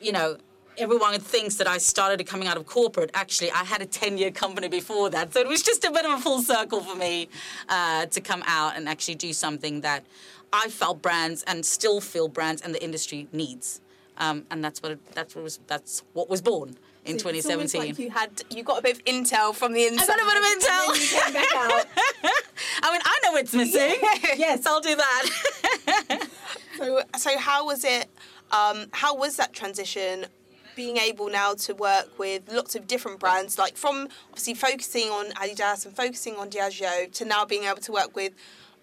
[0.00, 0.36] you know,
[0.80, 3.10] everyone thinks that I started coming out of corporate.
[3.12, 5.32] Actually, I had a 10 year company before that.
[5.32, 7.28] So it was just a bit of a full circle for me
[7.68, 10.04] uh, to come out and actually do something that
[10.52, 13.80] I felt brands and still feel brands and the industry needs.
[14.16, 17.80] Um, and that's what it, that's what was that's what was born in so 2017.
[17.80, 20.10] Like you had you got a bit of intel from the inside.
[20.10, 20.86] I got a bit of intel.
[21.00, 21.86] you came back out.
[22.82, 23.96] I mean, I know it's missing.
[24.38, 26.28] yes, I'll do that.
[26.76, 28.08] so, so how was it?
[28.50, 30.26] Um, how was that transition
[30.76, 35.30] being able now to work with lots of different brands, like from obviously focusing on
[35.30, 38.32] Adidas and focusing on Diageo to now being able to work with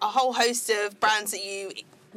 [0.00, 1.72] a whole host of brands that you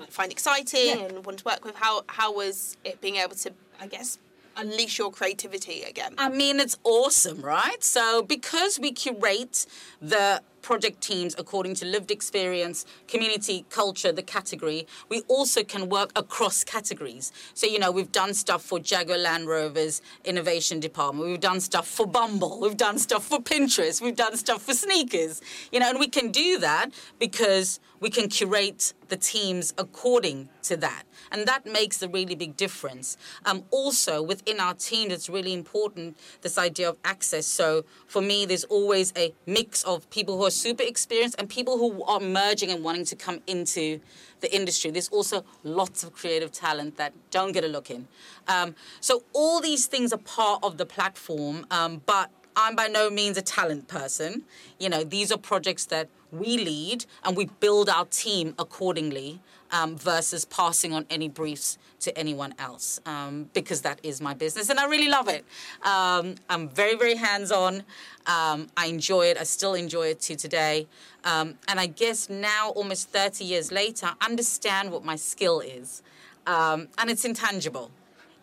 [0.09, 1.05] find exciting yeah.
[1.05, 1.75] and want to work with.
[1.75, 4.17] How how was it being able to, I guess,
[4.57, 6.15] unleash your creativity again?
[6.17, 7.83] I mean, it's awesome, right?
[7.83, 9.65] So because we curate
[10.01, 14.87] the project teams according to lived experience, community, culture, the category.
[15.09, 17.31] We also can work across categories.
[17.53, 21.29] So, you know, we've done stuff for Jaguar Land Rover's innovation department.
[21.29, 22.59] We've done stuff for Bumble.
[22.59, 24.01] We've done stuff for Pinterest.
[24.01, 25.41] We've done stuff for sneakers.
[25.71, 30.75] You know, and we can do that because we can curate the teams according to
[30.77, 31.03] that.
[31.31, 33.17] And that makes a really big difference.
[33.45, 37.45] Um, also, within our team, it's really important this idea of access.
[37.45, 41.77] So for me, there's always a mix of people who are super experienced and people
[41.77, 43.99] who are merging and wanting to come into
[44.41, 44.91] the industry.
[44.91, 48.07] There's also lots of creative talent that don't get a look in.
[48.47, 53.09] Um, so all these things are part of the platform, um, but I'm by no
[53.09, 54.43] means a talent person.
[54.79, 59.39] You know, these are projects that we lead and we build our team accordingly
[59.71, 64.69] um, versus passing on any briefs to anyone else um, because that is my business
[64.69, 65.45] and I really love it.
[65.83, 67.83] Um, I'm very, very hands on.
[68.25, 69.37] Um, I enjoy it.
[69.37, 70.87] I still enjoy it to today.
[71.23, 76.01] Um, and I guess now, almost 30 years later, I understand what my skill is.
[76.47, 77.91] Um, and it's intangible,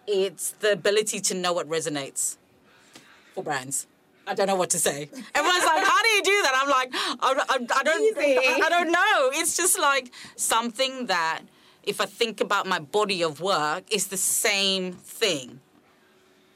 [0.07, 2.37] it's the ability to know what resonates
[3.35, 3.87] for brands.
[4.29, 5.09] I don't know what to say.
[5.35, 8.69] Everyone's like, "How do you do that?" I'm like, "I, I, I don't, I, I
[8.69, 11.41] don't know." It's just like something that,
[11.83, 15.61] if I think about my body of work, is the same thing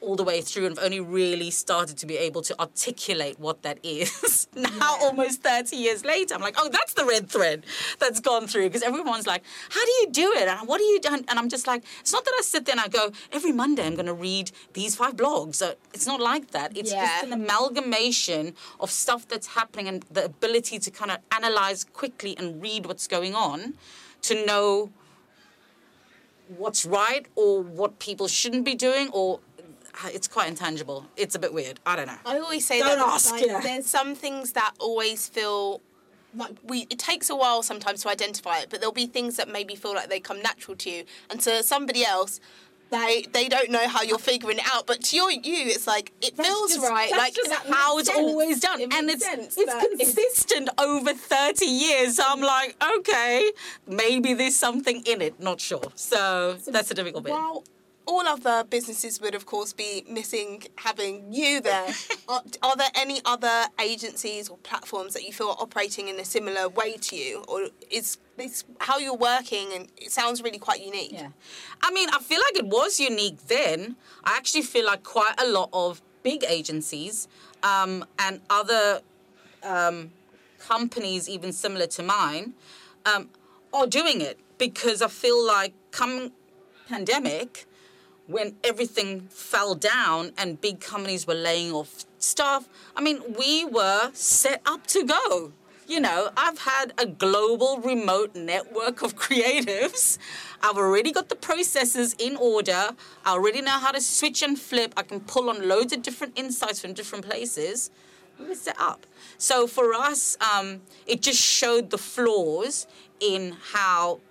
[0.03, 3.63] all the way through and I've only really started to be able to articulate what
[3.63, 4.47] that is.
[4.55, 5.07] Now yeah.
[5.07, 7.65] almost 30 years later I'm like oh that's the red thread
[7.99, 10.47] that's gone through because everyone's like how do you do it?
[10.47, 12.73] And what do you do and I'm just like it's not that I sit there
[12.73, 15.61] and I go every Monday I'm going to read these five blogs.
[15.93, 16.77] It's not like that.
[16.77, 17.05] It's yeah.
[17.05, 22.35] just an amalgamation of stuff that's happening and the ability to kind of analyze quickly
[22.37, 23.73] and read what's going on
[24.23, 24.91] to know
[26.57, 29.39] what's right or what people shouldn't be doing or
[30.05, 31.05] it's quite intangible.
[31.15, 31.79] It's a bit weird.
[31.85, 32.17] I don't know.
[32.25, 33.59] I always say don't that ask, like, yeah.
[33.61, 35.81] there's some things that always feel
[36.35, 39.47] like we it takes a while sometimes to identify it, but there'll be things that
[39.47, 42.39] maybe feel like they come natural to you, and to somebody else.
[42.91, 46.11] They, they don't know how you're figuring it out, but to your, you, it's like
[46.21, 47.09] it that's feels just, right.
[47.11, 47.35] like
[47.67, 48.19] how it's sense.
[48.19, 52.17] always done, it and it's sense, it's consistent over thirty years.
[52.17, 53.51] So I'm like, okay,
[53.87, 55.39] maybe there's something in it.
[55.39, 55.81] Not sure.
[55.95, 57.33] So, so that's a difficult bit
[58.05, 61.87] all other businesses would, of course, be missing having you there.
[62.27, 66.25] are, are, there any other agencies or platforms that you feel are operating in a
[66.25, 69.71] similar way to you, or is this how you're working?
[69.73, 71.11] And it sounds really quite unique.
[71.13, 71.29] Yeah,
[71.81, 73.95] I mean, I feel like it was unique then.
[74.23, 77.27] I actually feel like quite a lot of big agencies
[77.61, 79.01] um, and other
[79.63, 80.11] um,
[80.59, 82.53] companies, even similar to mine,
[83.05, 83.29] um,
[83.73, 86.31] are doing it because I feel like come
[86.87, 87.65] pandemic
[88.27, 94.11] when everything fell down and big companies were laying off staff, I mean, we were
[94.13, 95.51] set up to go.
[95.85, 100.17] You know, I've had a global remote network of creatives.
[100.61, 102.91] I've already got the processes in order.
[103.25, 104.93] I already know how to switch and flip.
[104.95, 107.91] I can pull on loads of different insights from different places.
[108.39, 109.05] We were set up.
[109.37, 112.87] So for us, um, it just showed the flaws
[113.19, 114.21] in how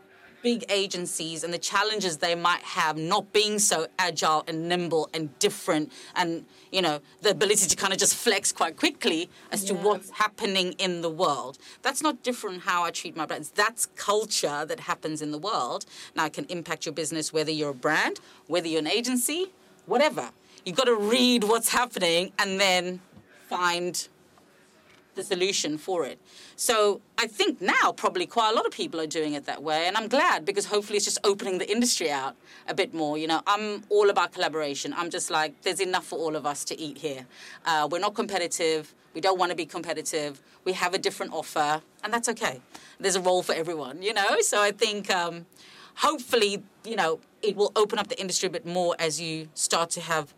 [0.42, 5.36] big agencies and the challenges they might have not being so agile and nimble and
[5.38, 9.74] different and you know the ability to kind of just flex quite quickly as to
[9.74, 11.58] what's happening in the world.
[11.82, 13.50] That's not different how i treat my brands.
[13.50, 15.86] That's culture that happens in the world.
[16.16, 19.52] Now it can impact your business whether you're a brand whether you're an agency
[19.86, 20.30] whatever.
[20.64, 23.00] You've got to read what's happening and then
[23.48, 24.08] find
[25.14, 26.18] the solution for it.
[26.56, 29.86] So I think now probably quite a lot of people are doing it that way,
[29.86, 32.36] and I'm glad because hopefully it's just opening the industry out
[32.68, 33.18] a bit more.
[33.18, 34.94] You know, I'm all about collaboration.
[34.96, 37.26] I'm just like, there's enough for all of us to eat here.
[37.64, 38.94] Uh, we're not competitive.
[39.14, 40.40] We don't want to be competitive.
[40.64, 42.60] We have a different offer, and that's okay.
[42.98, 44.40] There's a role for everyone, you know.
[44.40, 45.46] So I think um,
[45.96, 49.90] hopefully, you know, it will open up the industry a bit more as you start
[49.90, 50.32] to have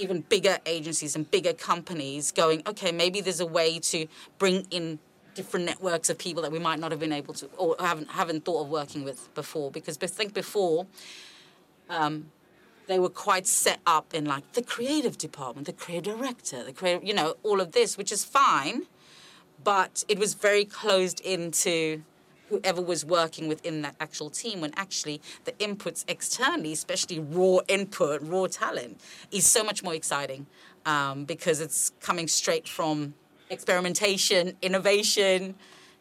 [0.00, 4.06] even bigger agencies and bigger companies going, okay, maybe there's a way to
[4.38, 4.98] bring in
[5.34, 8.44] different networks of people that we might not have been able to or haven't haven't
[8.44, 9.70] thought of working with before.
[9.70, 10.86] Because I think before,
[11.88, 12.30] um,
[12.86, 17.04] they were quite set up in like the creative department, the creative director, the creative,
[17.04, 18.86] you know, all of this, which is fine,
[19.62, 22.02] but it was very closed into
[22.50, 28.20] whoever was working within that actual team when actually the inputs externally, especially raw input,
[28.22, 30.46] raw talent, is so much more exciting
[30.84, 33.14] um, because it's coming straight from
[33.48, 35.54] experimentation, innovation.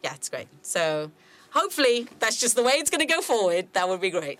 [0.04, 0.48] Yeah, it's great.
[0.62, 1.12] So
[1.52, 3.68] hopefully that's just the way it's going to go forward.
[3.74, 4.40] That would be great.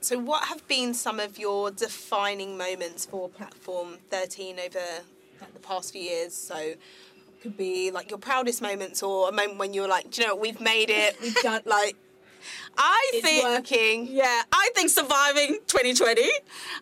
[0.00, 4.78] So, what have been some of your defining moments for Platform 13 over
[5.52, 6.34] the past few years?
[6.34, 6.74] So,
[7.40, 10.28] could be like your proudest moments or a moment when you were like, do you
[10.28, 11.96] know what, we've made it, we've done like
[12.78, 14.08] I it's think working.
[14.10, 16.22] Yeah, I think surviving 2020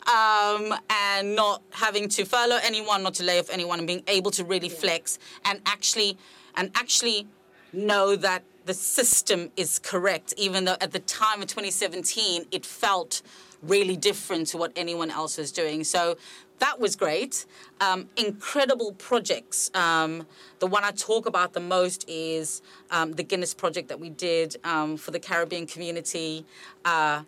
[0.06, 4.30] um, and not having to furlough anyone, not to lay off anyone, and being able
[4.32, 4.74] to really yeah.
[4.74, 6.18] flex and actually
[6.56, 7.26] and actually
[7.72, 13.22] know that the system is correct, even though at the time of 2017 it felt
[13.62, 15.84] really different to what anyone else was doing.
[15.84, 16.16] So
[16.58, 17.46] that was great.
[17.80, 19.70] Um, incredible projects.
[19.74, 20.26] Um,
[20.60, 24.56] the one I talk about the most is um, the Guinness project that we did
[24.64, 26.44] um, for the Caribbean community.
[26.84, 27.22] Uh,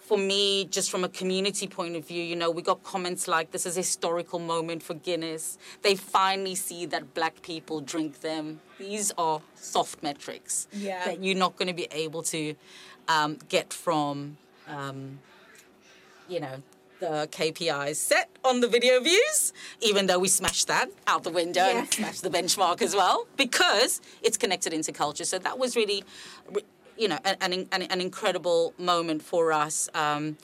[0.00, 3.50] for me, just from a community point of view, you know, we got comments like,
[3.50, 5.58] this is a historical moment for Guinness.
[5.82, 8.60] They finally see that black people drink them.
[8.78, 11.04] These are soft metrics yeah.
[11.06, 12.54] that you're not going to be able to
[13.08, 14.36] um, get from,
[14.68, 15.18] um,
[16.28, 16.62] you know,
[17.00, 21.66] the KPIs set on the video views, even though we smashed that out the window
[21.66, 21.78] yeah.
[21.78, 25.24] and smashed the benchmark as well, because it's connected into culture.
[25.24, 26.04] So that was really,
[26.96, 29.88] you know, an, an, an incredible moment for us.
[29.94, 30.36] Um,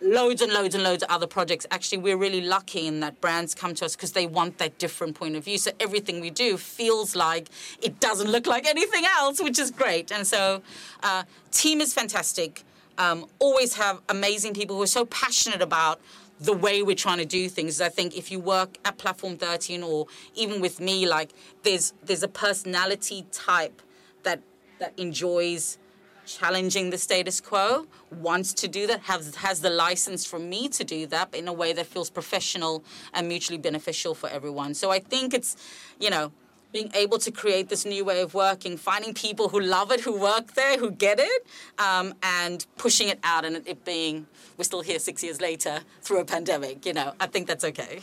[0.00, 1.66] loads and loads and loads of other projects.
[1.70, 5.14] Actually, we're really lucky in that brands come to us because they want that different
[5.14, 5.58] point of view.
[5.58, 7.48] So everything we do feels like
[7.80, 10.10] it doesn't look like anything else, which is great.
[10.10, 10.62] And so,
[11.02, 11.22] uh,
[11.52, 12.64] team is fantastic
[12.98, 16.00] um, always have amazing people who are so passionate about
[16.40, 17.80] the way we're trying to do things.
[17.80, 21.30] I think if you work at Platform 13 or even with me, like
[21.62, 23.80] there's there's a personality type
[24.24, 24.42] that
[24.78, 25.78] that enjoys
[26.26, 30.84] challenging the status quo, wants to do that, has has the license from me to
[30.84, 32.84] do that in a way that feels professional
[33.14, 34.74] and mutually beneficial for everyone.
[34.74, 35.56] So I think it's,
[36.00, 36.32] you know,
[36.72, 40.18] being able to create this new way of working, finding people who love it, who
[40.18, 41.46] work there, who get it,
[41.78, 46.20] um, and pushing it out and it being, we're still here six years later through
[46.20, 48.00] a pandemic, you know, I think that's okay.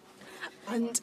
[0.68, 1.00] and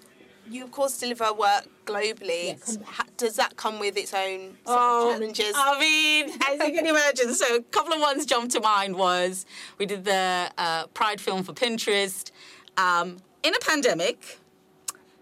[0.49, 2.45] you, of course, deliver work globally.
[2.45, 2.77] Yes.
[3.17, 5.53] Does that come with its own oh, challenges?
[5.55, 9.45] I mean, as you can imagine, so a couple of ones jumped to mind was
[9.77, 12.31] we did the uh, Pride film for Pinterest.
[12.77, 14.39] Um, in a pandemic,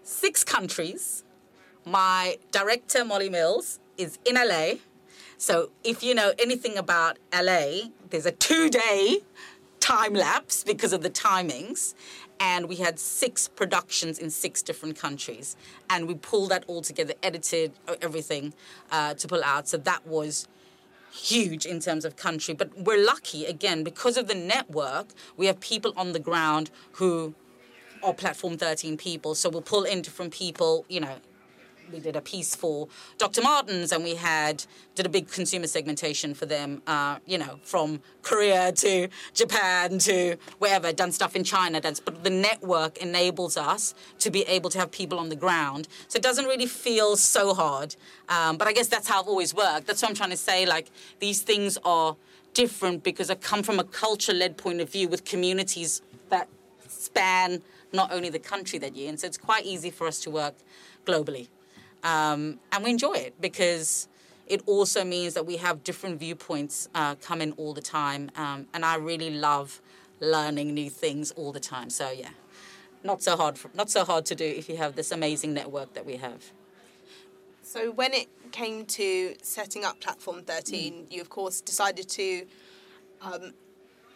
[0.02, 1.24] six countries,
[1.90, 4.74] my director, Molly Mills, is in LA.
[5.36, 9.18] So if you know anything about LA, there's a two day
[9.80, 11.94] time lapse because of the timings.
[12.40, 15.56] And we had six productions in six different countries.
[15.90, 18.54] And we pulled that all together, edited everything
[18.92, 19.66] uh, to pull out.
[19.68, 20.46] So that was
[21.12, 22.54] huge in terms of country.
[22.54, 27.34] But we're lucky, again, because of the network, we have people on the ground who
[28.04, 29.34] are Platform 13 people.
[29.34, 31.16] So we'll pull in different people, you know,
[31.92, 33.42] we did a piece for Dr.
[33.42, 34.64] Martens, and we had
[34.94, 36.82] did a big consumer segmentation for them.
[36.86, 40.92] Uh, you know, from Korea to Japan to wherever.
[40.92, 41.80] Done stuff in China.
[41.80, 45.88] Done, but the network enables us to be able to have people on the ground.
[46.08, 47.96] So it doesn't really feel so hard.
[48.28, 49.86] Um, but I guess that's how I've always worked.
[49.86, 50.66] That's what I'm trying to say.
[50.66, 52.16] Like these things are
[52.54, 56.48] different because I come from a culture-led point of view with communities that
[56.88, 57.62] span
[57.92, 59.16] not only the country that you're in.
[59.16, 60.54] So it's quite easy for us to work
[61.06, 61.48] globally.
[62.04, 64.08] Um, and we enjoy it because
[64.46, 68.30] it also means that we have different viewpoints uh, come in all the time.
[68.36, 69.80] Um, and I really love
[70.20, 71.90] learning new things all the time.
[71.90, 72.30] So yeah,
[73.04, 73.58] not so hard.
[73.58, 76.52] For, not so hard to do if you have this amazing network that we have.
[77.62, 81.12] So when it came to setting up Platform 13, mm.
[81.12, 82.46] you of course decided to
[83.20, 83.52] um,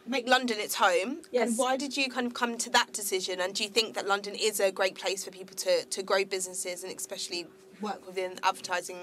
[0.06, 1.18] make London its home.
[1.30, 1.50] Yes.
[1.50, 3.40] And why did you kind of come to that decision?
[3.40, 6.24] And do you think that London is a great place for people to, to grow
[6.24, 7.46] businesses and especially
[7.82, 8.96] work within advertising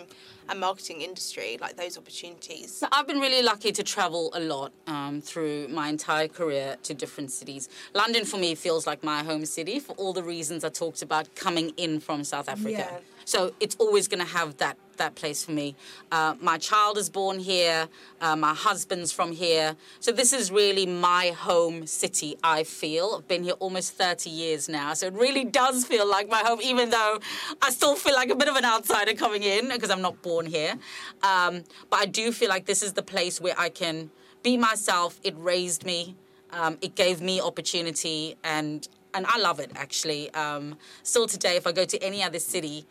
[0.47, 2.73] and marketing industry, like those opportunities?
[2.73, 6.93] So I've been really lucky to travel a lot um, through my entire career to
[6.93, 7.69] different cities.
[7.93, 11.35] London for me feels like my home city for all the reasons I talked about
[11.35, 12.87] coming in from South Africa.
[12.89, 12.99] Yeah.
[13.25, 15.75] So it's always going to have that that place for me.
[16.11, 17.89] Uh, my child is born here.
[18.21, 19.75] Uh, my husband's from here.
[19.99, 22.37] So this is really my home city.
[22.43, 24.93] I feel I've been here almost 30 years now.
[24.93, 27.19] So it really does feel like my home, even though
[27.61, 30.45] I still feel like a bit of an outsider coming in because I'm not born
[30.45, 30.75] here.
[31.23, 34.11] Um, but I do feel like this is the place where I can
[34.43, 35.19] be myself.
[35.23, 36.15] It raised me.
[36.51, 40.31] Um, it gave me opportunity and and I love it actually.
[40.33, 42.85] Um, still today, if I go to any other city,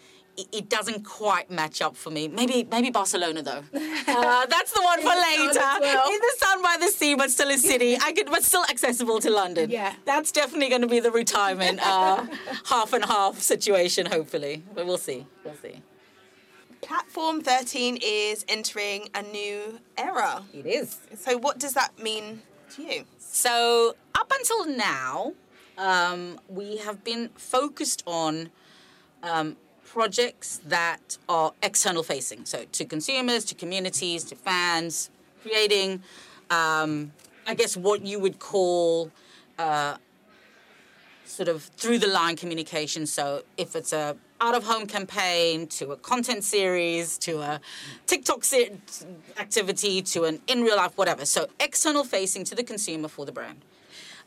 [0.53, 2.28] it doesn't quite match up for me.
[2.28, 3.64] Maybe maybe Barcelona though.
[4.09, 5.61] Uh, that's the one for later.
[5.61, 6.11] Well.
[6.11, 7.97] In the sun by the sea, but still a city.
[8.03, 9.70] I could, but still accessible to London.
[9.70, 12.26] Yeah, that's definitely going to be the retirement uh,
[12.64, 14.07] half and half situation.
[14.07, 15.26] Hopefully, but we'll see.
[15.45, 15.82] We'll see.
[16.80, 20.43] Platform 13 is entering a new era.
[20.55, 20.99] It is.
[21.16, 22.43] So, what does that mean
[22.76, 23.05] to you?
[23.18, 25.34] So, up until now,
[25.76, 28.51] um, we have been focused on
[29.22, 29.57] um,
[29.89, 35.11] projects that are external facing, so to consumers, to communities, to fans,
[35.43, 36.03] creating,
[36.51, 37.12] um,
[37.47, 39.11] I guess, what you would call
[39.59, 39.97] uh,
[41.24, 43.07] sort of through the line communication.
[43.07, 47.61] So if it's a out of home campaign to a content series to a
[48.07, 48.70] TikTok se-
[49.36, 51.24] activity to an in real life whatever.
[51.24, 53.62] So external facing to the consumer for the brand.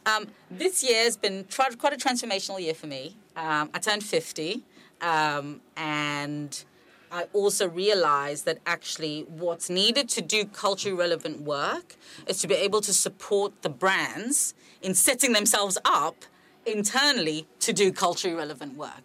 [0.06, 1.46] Um, this year has been
[1.80, 3.16] quite a transformational year for me.
[3.38, 4.64] Um, I turned 50.
[5.02, 6.64] Um, and
[7.12, 11.96] I also realized that actually what's needed to do culturally relevant work
[12.28, 16.16] is to be able to support the brands in setting themselves up
[16.66, 19.04] internally to do culturally relevant work.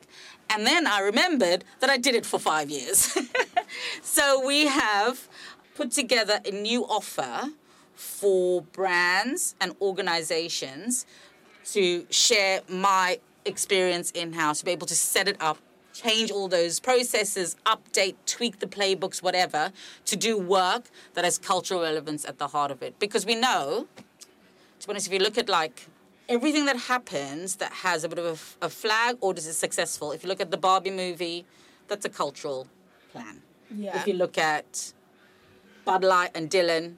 [0.48, 3.16] And then I remembered that I did it for five years.
[4.02, 5.28] so we have
[5.74, 7.50] put together a new offer
[7.94, 11.06] for brands and organizations
[11.72, 15.58] to share my experience in house, to be able to set it up
[16.02, 19.72] change all those processes, update, tweak the playbooks, whatever,
[20.04, 22.98] to do work that has cultural relevance at the heart of it.
[22.98, 23.86] Because we know,
[24.80, 25.88] to be honest, if you look at like
[26.28, 30.12] everything that happens that has a bit of a, a flag or is it successful,
[30.12, 31.46] if you look at the Barbie movie,
[31.88, 32.68] that's a cultural
[33.12, 33.42] plan.
[33.74, 33.98] Yeah.
[33.98, 34.92] If you look at
[35.84, 36.94] Bud Light and Dylan,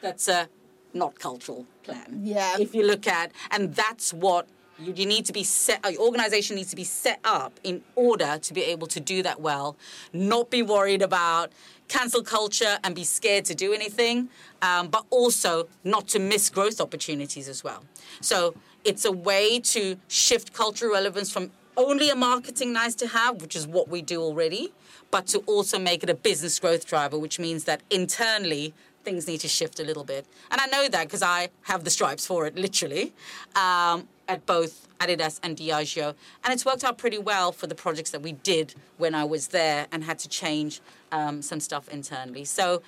[0.00, 0.48] that's a
[0.94, 2.20] not cultural plan.
[2.22, 2.56] Yeah.
[2.58, 6.56] If you look at, and that's what you, you need to be set, your organization
[6.56, 9.76] needs to be set up in order to be able to do that well,
[10.12, 11.52] not be worried about
[11.88, 14.28] cancel culture and be scared to do anything,
[14.62, 17.84] um, but also not to miss growth opportunities as well.
[18.20, 18.54] So
[18.84, 23.56] it's a way to shift cultural relevance from only a marketing nice to have, which
[23.56, 24.72] is what we do already,
[25.10, 28.74] but to also make it a business growth driver, which means that internally
[29.04, 30.26] things need to shift a little bit.
[30.50, 33.14] And I know that because I have the stripes for it, literally.
[33.54, 36.14] Um, at both Adidas and Diageo.
[36.44, 39.48] And it's worked out pretty well for the projects that we did when I was
[39.48, 40.80] there and had to change
[41.12, 42.44] um, some stuff internally.
[42.44, 42.82] So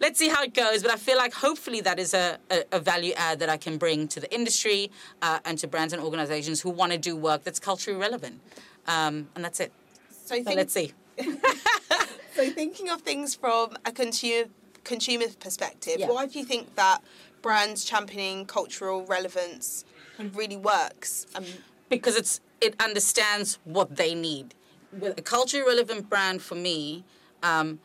[0.00, 0.82] let's see how it goes.
[0.82, 3.76] But I feel like hopefully that is a, a, a value add that I can
[3.76, 4.90] bring to the industry
[5.22, 8.40] uh, and to brands and organizations who want to do work that's culturally relevant.
[8.86, 9.72] Um, and that's it.
[10.10, 10.92] So, so let's see.
[11.18, 14.48] so thinking of things from a consumer
[14.84, 16.08] consumer perspective, yeah.
[16.08, 16.98] why do you think that
[17.40, 19.84] brands championing cultural relevance
[20.18, 21.26] and really works.
[21.34, 21.44] Um,
[21.88, 24.54] because it's it understands what they need.
[24.92, 27.04] With a culturally relevant brand for me
[27.42, 27.80] um,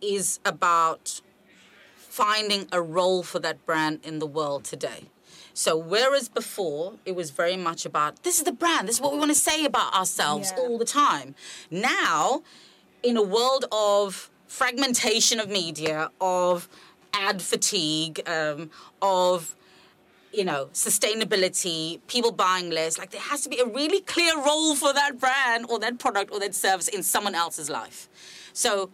[0.00, 1.20] is about
[1.96, 5.04] finding a role for that brand in the world today.
[5.54, 9.12] So whereas before it was very much about this is the brand, this is what
[9.12, 10.62] we want to say about ourselves Yeah.
[10.62, 11.34] all the time.
[11.70, 12.42] Now,
[13.02, 16.68] in a world of fragmentation of media, of
[17.12, 18.70] ad fatigue, um,
[19.02, 19.56] of
[20.32, 22.98] you know, sustainability, people buying less.
[22.98, 26.32] Like there has to be a really clear role for that brand or that product
[26.32, 28.08] or that service in someone else's life.
[28.52, 28.90] So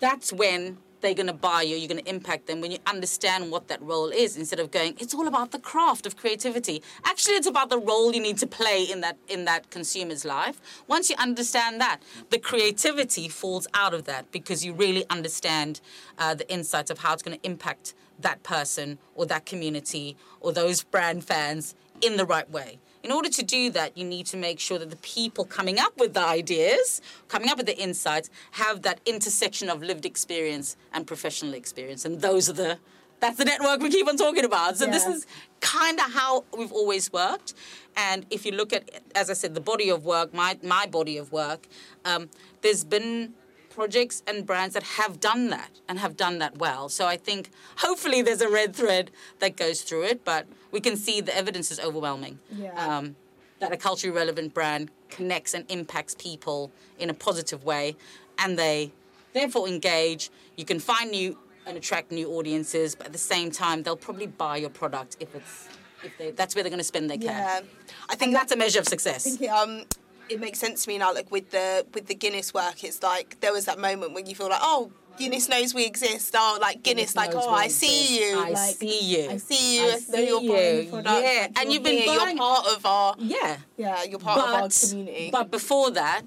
[0.00, 3.50] that's when they're going to buy you, you're going to impact them when you understand
[3.50, 6.82] what that role is instead of going it's all about the craft of creativity.
[7.04, 10.60] Actually it's about the role you need to play in that in that consumer's life.
[10.86, 15.80] Once you understand that, the creativity falls out of that because you really understand
[16.18, 20.52] uh, the insights of how it's going to impact that person or that community or
[20.52, 22.78] those brand fans in the right way.
[23.02, 25.98] In order to do that, you need to make sure that the people coming up
[25.98, 31.06] with the ideas, coming up with the insights, have that intersection of lived experience and
[31.06, 32.04] professional experience.
[32.04, 32.78] And those are the
[33.18, 34.76] that's the network we keep on talking about.
[34.76, 35.28] So this is
[35.60, 37.54] kind of how we've always worked.
[37.96, 41.18] And if you look at, as I said, the body of work, my my body
[41.18, 41.68] of work,
[42.04, 42.30] um,
[42.62, 43.34] there's been
[43.76, 46.88] projects and brands that have done that and have done that well.
[46.88, 49.10] So I think hopefully there's a red thread
[49.40, 52.38] that goes through it, but we can see the evidence is overwhelming.
[52.54, 52.72] Yeah.
[52.74, 53.16] Um,
[53.60, 57.94] that a culturally relevant brand connects and impacts people in a positive way,
[58.38, 58.90] and they
[59.34, 60.30] therefore engage.
[60.56, 64.26] You can find new and attract new audiences, but at the same time, they'll probably
[64.26, 65.68] buy your product if it's
[66.02, 67.62] if they that's where they're going to spend their Yeah, cash.
[68.08, 69.22] I I think think that's a measure of success.
[69.22, 69.84] think it, um
[70.32, 71.12] it makes sense to me now.
[71.14, 74.34] Like with the with the Guinness work, it's like there was that moment when you
[74.34, 76.34] feel like, oh, Guinness knows we exist.
[76.36, 78.38] Oh, like Guinness, like oh, I see you.
[78.38, 79.30] I like, see you.
[79.30, 79.82] I see you.
[79.90, 80.90] I see you're buying the you.
[80.90, 81.24] product.
[81.24, 83.14] Yeah, like, and you've been buying- You're part of our.
[83.18, 83.56] Yeah.
[83.76, 85.28] Yeah, you're part of our community.
[85.30, 86.22] But before that,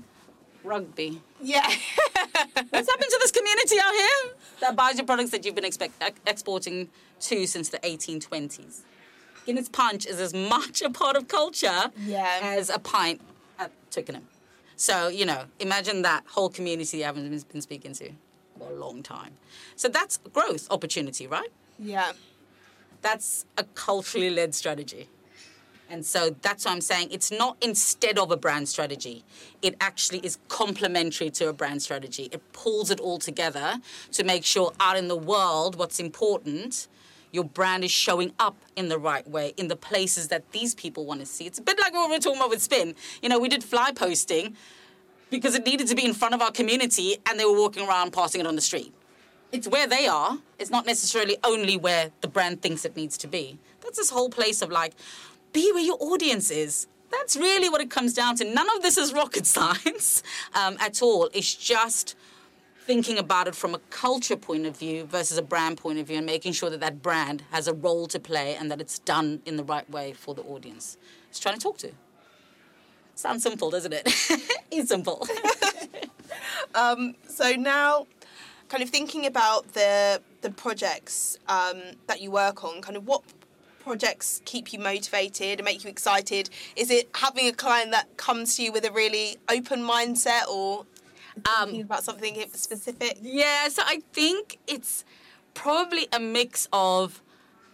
[0.64, 1.22] rugby.
[1.42, 1.66] yeah.
[2.70, 6.02] What's happened to this community out here that buys your products that you've been expect,
[6.02, 6.90] uh, exporting
[7.22, 8.82] to since the 1820s?
[9.46, 12.40] Guinness Punch is as much a part of culture Yeah.
[12.42, 13.22] as a pint
[13.60, 14.28] at Twickenham.
[14.76, 18.12] So, you know, imagine that whole community you haven't been- been speaking to
[18.58, 19.34] for a long time.
[19.76, 21.52] So that's growth opportunity, right?
[21.80, 22.14] yeah.
[23.02, 25.08] That's a culturally led strategy.
[25.92, 29.24] And so that's why I'm saying it's not instead of a brand strategy.
[29.62, 32.30] It actually is complementary to a brand strategy.
[32.32, 33.80] It pulls it all together
[34.14, 36.88] to make sure out in the world what's important,
[37.36, 41.06] your brand is showing up in the right way, in the places that these people
[41.06, 41.46] want to see.
[41.46, 42.96] It's a bit like what we were talking about with Spin.
[43.22, 44.56] You know, we did fly posting
[45.30, 48.14] because it needed to be in front of our community and they were walking around
[48.14, 48.94] passing it on the street
[49.56, 50.38] it's where they are.
[50.60, 53.58] It's not necessarily only where the brand thinks it needs to be.
[53.82, 54.94] That's this whole place of like,
[55.54, 56.88] be where your audience is.
[57.12, 58.44] That's really what it comes down to.
[58.44, 60.24] None of this is rocket science
[60.54, 61.30] um, at all.
[61.34, 62.16] It's just
[62.86, 66.18] thinking about it from a culture point of view versus a brand point of view
[66.18, 69.42] and making sure that that brand has a role to play and that it's done
[69.46, 70.98] in the right way for the audience.
[71.30, 71.92] It's trying to talk to.
[73.16, 74.04] Sounds simple, doesn't it?
[74.72, 75.28] it's simple.
[77.36, 78.08] So now,
[78.70, 83.24] kind of thinking about the the projects um, that you work on, kind of what
[83.82, 86.50] projects keep you motivated and make you excited?
[86.78, 90.86] Is it having a client that comes to you with a really open mindset, or
[91.46, 93.18] thinking about something specific?
[93.22, 95.06] Yeah, so I think it's
[95.54, 97.22] probably a mix of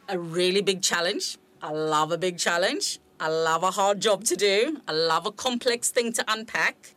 [0.08, 1.38] a really big challenge.
[1.62, 3.00] I love a big challenge.
[3.20, 4.82] I love a hard job to do.
[4.88, 6.96] I love a complex thing to unpack.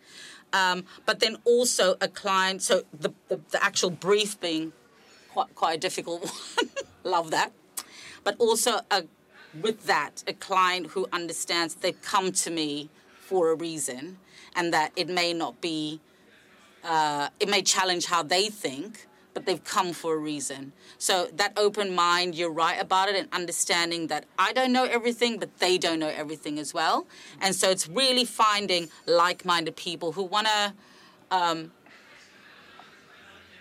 [0.53, 4.73] Um, but then also a client, so the, the, the actual brief being
[5.33, 6.23] quite, quite a difficult
[6.57, 6.71] one.
[7.03, 7.53] love that.
[8.23, 9.05] But also a,
[9.61, 12.89] with that, a client who understands they've come to me
[13.21, 14.19] for a reason
[14.55, 16.01] and that it may not be
[16.85, 20.73] uh, it may challenge how they think, but they've come for a reason.
[20.99, 25.39] So that open mind, you're right about it, and understanding that I don't know everything,
[25.39, 27.07] but they don't know everything as well.
[27.41, 30.73] And so it's really finding like-minded people who want to
[31.31, 31.73] um,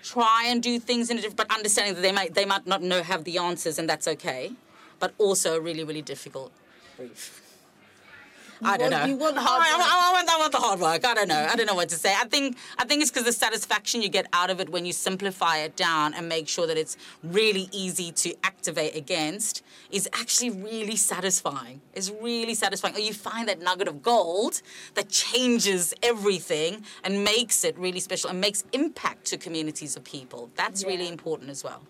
[0.03, 2.83] try and do things in a different, but understanding that they might they might not
[2.83, 4.51] know have the answers, and that's okay.
[4.99, 6.51] But also really really difficult
[6.97, 7.42] brief.
[8.65, 9.09] I don't want- know.
[9.09, 9.87] you want I- hard I, work.
[9.87, 11.05] I, want, I want the hard work.
[11.05, 11.47] I don't know.
[11.51, 12.13] I don't know what to say.
[12.15, 14.93] I think I think it's because the satisfaction you get out of it when you
[14.93, 20.49] simplify it down and make sure that it's really easy to activate against is actually
[20.51, 21.81] really satisfying.
[21.93, 22.95] It's really satisfying.
[22.95, 24.61] Or you find that nugget of gold
[24.95, 30.49] that changes everything and makes it really special and makes impact to communities of people.
[30.55, 31.81] That's really important as well.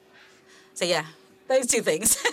[0.74, 1.05] So yeah,
[1.47, 2.17] Those two things.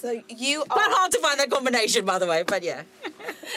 [0.00, 0.94] So you Quite are.
[0.94, 2.82] hard to find that combination, by the way, but yeah.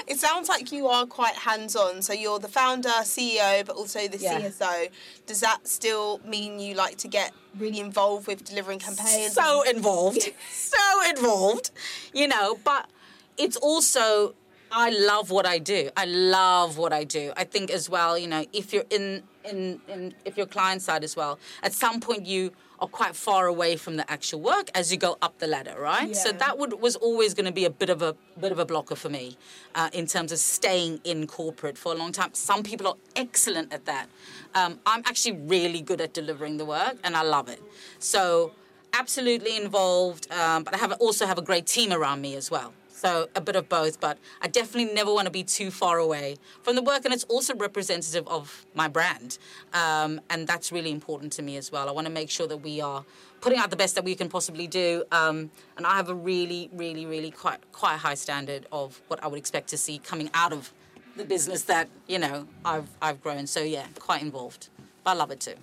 [0.07, 2.01] It sounds like you are quite hands-on.
[2.01, 4.39] So you're the founder, CEO, but also the Yeah.
[4.39, 4.89] CSO.
[5.25, 9.33] Does that still mean you like to get really involved with delivering campaigns?
[9.33, 10.21] so involved,
[10.51, 10.77] so
[11.09, 11.71] involved,
[12.13, 12.57] you know.
[12.63, 12.89] But
[13.37, 14.33] it's also
[14.71, 15.89] I love what I do.
[15.97, 17.33] I love what I do.
[17.37, 21.03] I think as well, you know, if you're in in, in if you're client side
[21.03, 22.51] as well, at some point you
[22.81, 26.15] are quite far away from the actual work as you go up the ladder, right?
[26.15, 28.65] So that would was always going to be a bit of a bit of a
[28.65, 29.37] blocker for me
[29.75, 32.29] uh, in terms of staying in corporate for a long time.
[32.33, 34.07] Some people are excellent at that.
[34.55, 37.61] Um, I'm actually really good at delivering the work, and I love it.
[37.99, 38.53] So
[38.93, 42.73] absolutely involved, um, but I have also have a great team around me as well.
[42.99, 46.35] So a bit of both, but I definitely never want to be too far away
[46.63, 49.37] from the work, and it's also representative of my brand,
[49.73, 51.87] um, and that's really important to me as well.
[51.87, 53.05] I want to make sure that we are
[53.39, 56.69] putting out the best that we can possibly do, um, and I have a really,
[56.73, 60.51] really, really quite quite high standard of what I would expect to see coming out
[60.51, 60.73] of
[61.15, 63.47] the business that you know I've I've grown.
[63.47, 64.67] So yeah, quite involved,
[65.05, 65.55] but I love it too.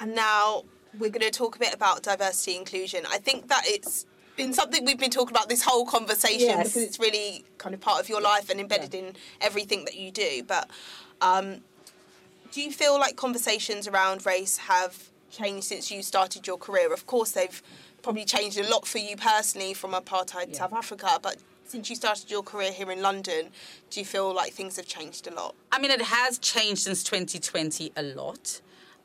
[0.00, 0.64] And now
[0.98, 3.04] we're going to talk a bit about diversity inclusion.
[3.06, 4.06] I think that it's
[4.36, 6.68] been something we've been talking about this whole conversation Yes.
[6.68, 10.10] because it's really kind of part of your life and embedded in everything that you
[10.10, 10.42] do.
[10.46, 10.68] But
[11.20, 11.62] um,
[12.52, 16.92] do you feel like conversations around race have changed since you started your career?
[16.92, 17.62] Of course, they've
[18.02, 22.30] probably changed a lot for you personally from apartheid South Africa, but since you started
[22.30, 23.48] your career here in London,
[23.90, 25.56] do you feel like things have changed a lot?
[25.72, 28.60] I mean, it has changed since 2020 a lot.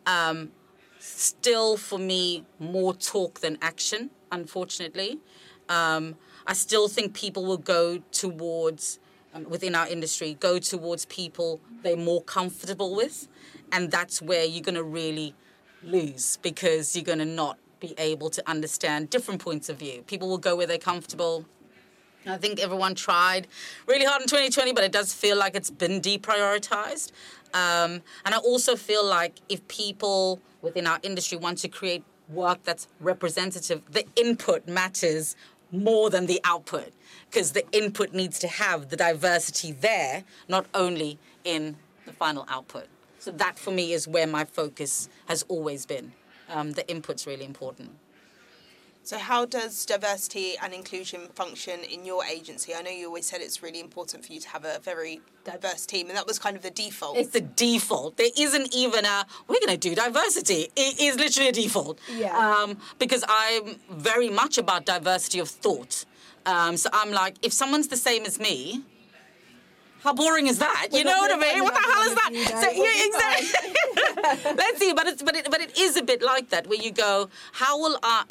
[0.06, 0.52] Um,
[1.00, 5.20] still, for me, more talk than action, unfortunately.
[5.70, 6.16] Um,
[6.48, 9.00] I still think people will go towards,
[9.34, 13.28] um, within our industry, go towards people they're more comfortable with.
[13.72, 15.34] And that's where you're going to really
[15.84, 20.04] lose because you're going to not be able to understand different points of view.
[20.08, 21.46] People will go where they're comfortable.
[22.26, 23.48] I think everyone tried
[23.88, 27.12] really hard in 2020, but it does feel like it's been deprioritized.
[27.54, 32.64] Um, and I also feel like if people within our industry want to create work
[32.64, 35.36] that's representative, the input matters
[35.72, 36.92] more than the output
[37.30, 42.88] because the input needs to have the diversity there, not only in the final output.
[43.20, 46.14] So that for me is where my focus has always been.
[46.50, 47.92] Um, the input's really important.
[49.04, 52.76] So, how does diversity and inclusion function in your agency?
[52.76, 55.88] I know you always said it's really important for you to have a very diverse
[55.88, 57.18] team, and that was kind of the default.
[57.18, 58.18] It's the default.
[58.18, 60.68] There isn't even a we're going to do diversity.
[60.76, 62.00] It is literally a default.
[62.16, 62.38] Yeah.
[62.38, 66.06] Um, because I'm very much about diversity of thought.
[66.46, 68.84] Um, so I'm like, if someone's the same as me,
[70.04, 70.90] how boring is that?
[70.92, 71.64] you know what I mean?
[71.64, 72.62] What the hell is that?
[72.62, 74.56] So yeah, exactly.
[74.58, 76.92] Let's see, but it's but it but it is a bit like that where you
[76.92, 78.26] go, how will I?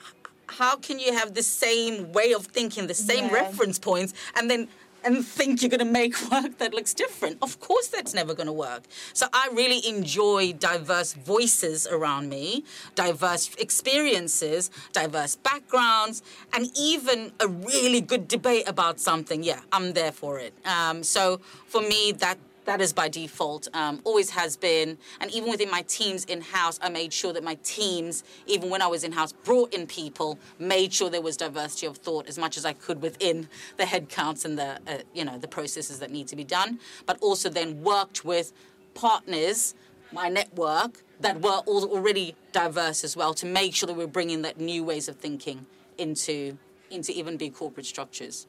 [0.50, 3.32] How can you have the same way of thinking, the same Yeah.
[3.42, 4.68] reference points, and then
[5.02, 7.38] and think you're going to make work that looks different?
[7.40, 8.82] Of course, that's never going to work.
[9.14, 12.64] So I really enjoy diverse voices around me,
[12.96, 16.22] diverse experiences, diverse backgrounds,
[16.52, 19.42] and even a really good debate about something.
[19.42, 20.52] Yeah, I'm there for it.
[20.66, 24.98] Um, so for me, that that is by default, um, always has been.
[25.20, 28.82] And even within my teams in house, I made sure that my teams, even when
[28.82, 32.38] I was in house, brought in people, made sure there was diversity of thought as
[32.38, 36.10] much as I could within the headcounts and the uh, you know the processes that
[36.10, 36.78] need to be done.
[37.06, 38.52] But also then worked with
[38.94, 39.74] partners,
[40.12, 44.58] my network that were already diverse as well, to make sure that we're bringing that
[44.58, 45.66] new ways of thinking
[45.98, 46.58] into
[46.90, 48.46] into even big corporate structures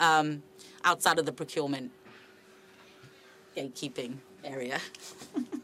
[0.00, 0.42] um,
[0.84, 1.90] outside of the procurement
[3.58, 4.78] gatekeeping area.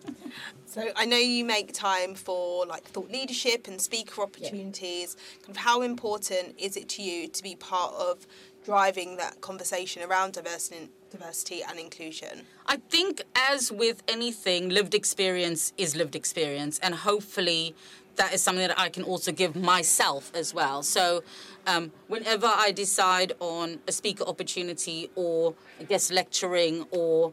[0.75, 5.17] So I know you make time for like thought leadership and speaker opportunities.
[5.43, 8.27] Kind of how important is it to you to be part of
[8.65, 12.41] driving that conversation around diversity, diversity and inclusion?
[12.67, 17.77] I think, as with anything, lived experience is lived experience, and hopefully,
[18.17, 20.83] that is something that I can also give myself as well.
[20.83, 21.23] So,
[21.69, 27.33] um, whenever I decide on a speaker opportunity or I guess lecturing or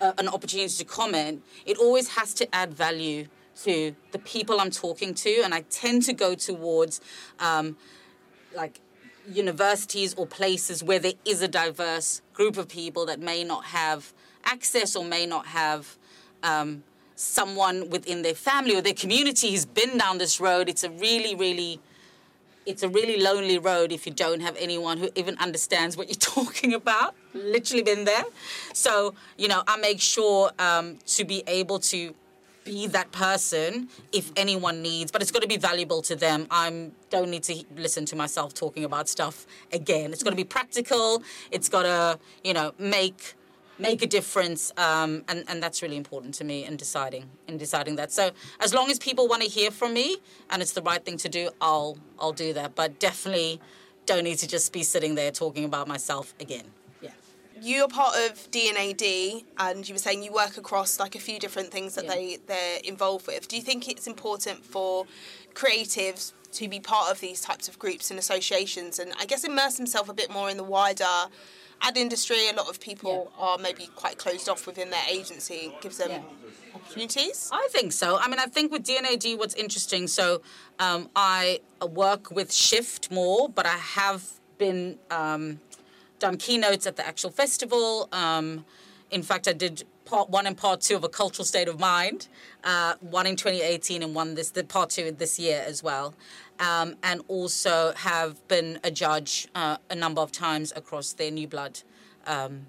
[0.00, 3.26] an opportunity to comment, it always has to add value
[3.64, 7.00] to the people I'm talking to, and I tend to go towards
[7.38, 7.76] um,
[8.54, 8.80] like
[9.28, 14.12] universities or places where there is a diverse group of people that may not have
[14.44, 15.98] access or may not have
[16.42, 16.82] um,
[17.14, 20.68] someone within their family or their community who's been down this road.
[20.68, 21.80] It's a really, really
[22.66, 26.14] it's a really lonely road if you don't have anyone who even understands what you're
[26.44, 27.14] talking about.
[27.34, 28.24] Literally been there.
[28.72, 32.14] So, you know, I make sure um, to be able to
[32.64, 36.46] be that person if anyone needs, but it's got to be valuable to them.
[36.50, 40.12] I don't need to listen to myself talking about stuff again.
[40.12, 41.22] It's got to be practical.
[41.50, 43.34] It's got to, you know, make
[43.80, 47.96] make a difference, um, and and that's really important to me in deciding in deciding
[47.96, 48.12] that.
[48.12, 50.18] So as long as people want to hear from me
[50.50, 52.74] and it's the right thing to do, I'll I'll do that.
[52.74, 53.60] But definitely
[54.06, 56.64] don't need to just be sitting there talking about myself again.
[57.00, 57.10] Yeah.
[57.60, 59.02] You're part of D&AD,
[59.58, 62.14] and you were saying you work across like a few different things that Yeah.
[62.14, 63.48] they they're involved with.
[63.48, 65.06] Do you think it's important for
[65.54, 69.76] creatives to be part of these types of groups and associations, and I guess immerse
[69.76, 71.04] themselves a bit more in the wider
[71.82, 72.48] ad industry?
[72.48, 75.54] A lot of people are maybe quite closed off within their agency.
[75.72, 76.22] It gives them Yeah.
[76.74, 77.48] opportunities.
[77.52, 78.16] I think so.
[78.18, 80.42] I mean, I think with D&AD, what's interesting, so
[80.78, 84.22] um, I work with Shift more, but I have
[84.58, 85.60] been um,
[86.18, 88.08] done keynotes at the actual festival.
[88.12, 88.64] Um,
[89.10, 92.26] in fact, I did part one and part two of a cultural state of mind,
[92.64, 96.14] uh, one in 2018 and one this the part two this year as well.
[96.58, 101.46] Um, and also have been a judge uh, a number of times across their New
[101.46, 101.80] Blood
[102.26, 102.66] um,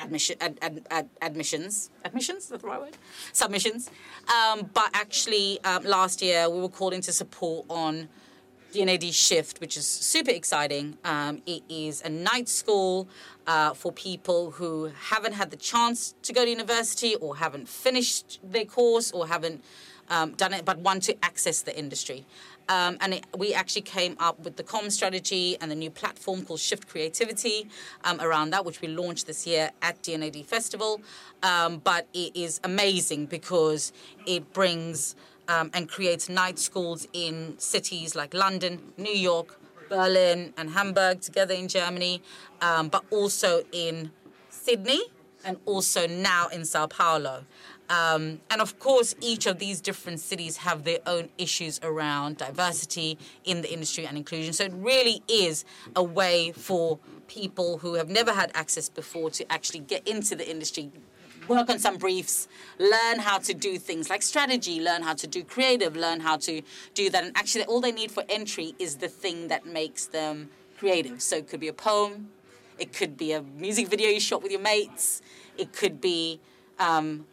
[0.00, 1.90] admission, ad, ad, ad, admissions.
[2.04, 2.48] Admissions?
[2.48, 2.96] The right word?
[3.32, 3.88] Submissions.
[4.28, 8.08] Um, but actually, um, last year we were called in to support on
[8.72, 10.96] D&AD Shift, which is super exciting.
[11.04, 13.06] Um, it is a night school
[13.46, 18.40] uh, for people who haven't had the chance to go to university or haven't finished
[18.42, 19.62] their course or haven't
[20.08, 22.24] um, done it but want to access the industry.
[22.68, 26.44] Um, and it, we actually came up with the com strategy and the new platform
[26.44, 27.68] called Shift Creativity
[28.04, 31.00] um, around that, which we launched this year at D&AD Festival.
[31.42, 33.92] Um, but it is amazing because
[34.26, 35.16] it brings
[35.52, 41.54] um, and creates night schools in cities like London, New York, Berlin, and Hamburg together
[41.54, 42.22] in Germany,
[42.60, 44.10] um, but also in
[44.48, 45.02] Sydney
[45.44, 47.44] and also now in Sao Paulo.
[47.90, 53.18] Um, and of course, each of these different cities have their own issues around diversity
[53.44, 54.52] in the industry and inclusion.
[54.54, 59.52] So it really is a way for people who have never had access before to
[59.52, 60.90] actually get into the industry,
[61.48, 65.42] work on some briefs, learn how to do things like strategy, learn how to do
[65.42, 66.62] creative, learn how to
[66.94, 67.24] do that.
[67.24, 71.22] And actually, all they need for entry is the thing that makes them creative.
[71.22, 72.30] So it could be a poem,
[72.78, 75.22] it could be a music video you shot with your mates,
[75.56, 76.40] it could be
[76.78, 77.26] um,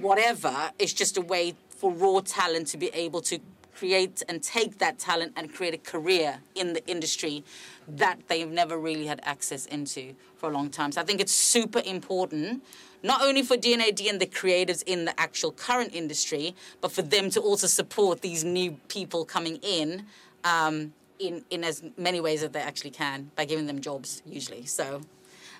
[0.00, 0.70] whatever.
[0.78, 3.40] It's just a way for raw talent to be able to
[3.74, 7.42] create and take that talent and create a career in the industry
[7.88, 10.92] that they've never really had access into for a long time.
[10.92, 12.62] So I think it's super important,
[13.02, 17.30] not only for D&AD and the creatives in the actual current industry, but for them
[17.30, 20.04] to also support these new people coming in.
[20.44, 24.66] Um, in, in as many ways as they actually can by giving them jobs usually
[24.66, 25.02] so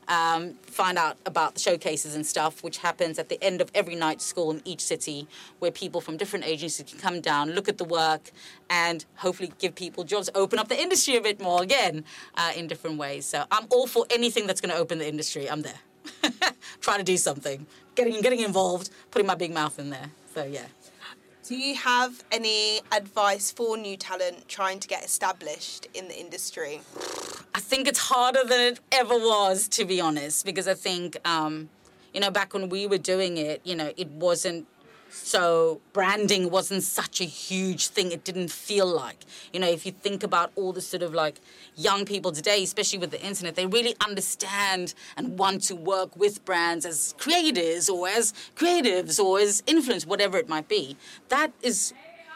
[0.08, 3.94] um, find out about the showcases and stuff, which happens at the end of every
[3.94, 5.28] night school in each city,
[5.58, 8.30] where people from different agencies can come down, look at the work,
[8.68, 12.66] and hopefully give people jobs, open up the industry a bit more again uh, in
[12.66, 13.24] different ways.
[13.24, 15.48] So I'm all for anything that's going to open the industry.
[15.48, 15.80] I'm there.
[16.80, 20.10] Trying to do something, getting getting involved, putting my big mouth in there.
[20.34, 20.66] So yeah.
[21.44, 26.80] Do you have any advice for new talent trying to get established in the industry?
[27.54, 31.68] I think it's harder than it ever was, to be honest, because I think, um,
[32.14, 34.66] you know, back when we were doing it, you know, it wasn't
[35.12, 38.12] so branding wasn't such a huge thing.
[38.12, 41.38] It didn't feel like, you know, if you think about all the sort of like
[41.76, 46.44] young people today, especially with the internet, they really understand and want to work with
[46.46, 50.96] brands as creators or as creatives or as influencers, whatever it might be.
[51.28, 51.92] That is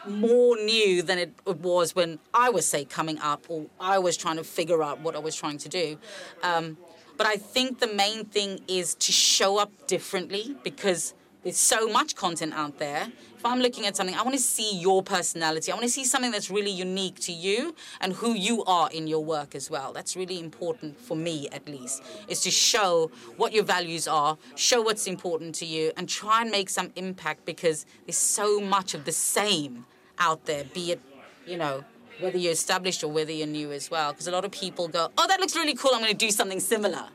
[0.07, 4.15] more new than it, it was when I was, say, coming up or I was
[4.17, 5.97] trying to figure out what I was trying to do.
[6.43, 6.77] Um,
[7.17, 11.15] but I think the main thing is to show up differently because
[11.47, 13.07] there's so much content out there.
[13.37, 15.71] If I'm looking at something, I want to see your personality.
[15.71, 19.07] I want to see something that's really unique to you and who you are in
[19.07, 19.93] your work as well.
[19.93, 24.81] That's really important for me, at least, is to show what your values are, show
[24.81, 29.05] what's important to you, and try and make some impact because there's so much of
[29.05, 29.85] the same
[30.19, 31.01] out there, be it,
[31.45, 31.85] you know,
[32.19, 34.11] whether you're established or whether you're new as well.
[34.11, 36.29] Because a lot of people go, oh, that looks really cool, I'm going to do
[36.29, 37.05] something similar.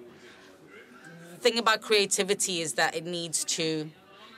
[1.34, 3.90] The thing about creativity is that it needs to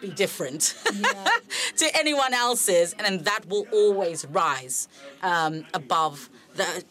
[0.04, 0.74] be different
[1.76, 4.88] to anyone else's, and then that will always rise
[5.22, 6.84] um, above the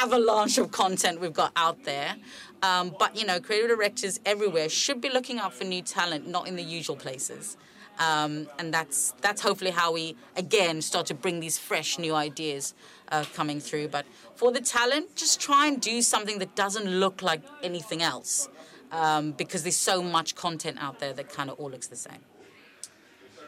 [0.00, 2.16] avalanche of content we've got out there.
[2.62, 6.48] Um, but you know, creative directors everywhere should be looking out for new talent, not
[6.48, 7.56] in the usual places.
[7.98, 12.74] Um, and that's that's hopefully how we again start to bring these fresh new ideas
[13.12, 13.88] uh, coming through.
[13.88, 14.04] But
[14.34, 18.48] for the talent, just try and do something that doesn't look like anything else,
[18.90, 22.22] um, because there's so much content out there that kind of all looks the same.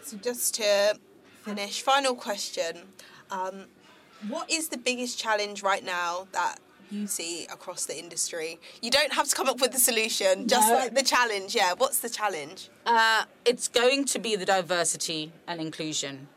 [0.06, 0.96] So just to
[1.42, 2.76] finish, final question.
[3.28, 3.64] Um,
[4.28, 6.60] what is the biggest challenge right now that
[6.92, 8.60] you see across the industry?
[8.80, 10.74] You don't have to come up with the solution, just No.
[10.76, 11.56] like the challenge.
[11.56, 12.70] Yeah, what's the challenge?
[12.86, 16.28] Uh, it's going to be the diversity and inclusion,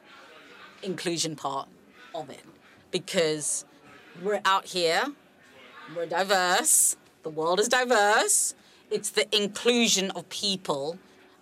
[0.82, 1.70] inclusion part
[2.16, 2.44] of it,
[2.90, 3.66] because
[4.24, 5.04] we're out here,
[5.96, 8.56] we're diverse, the world is diverse.
[8.90, 10.98] It's the inclusion of people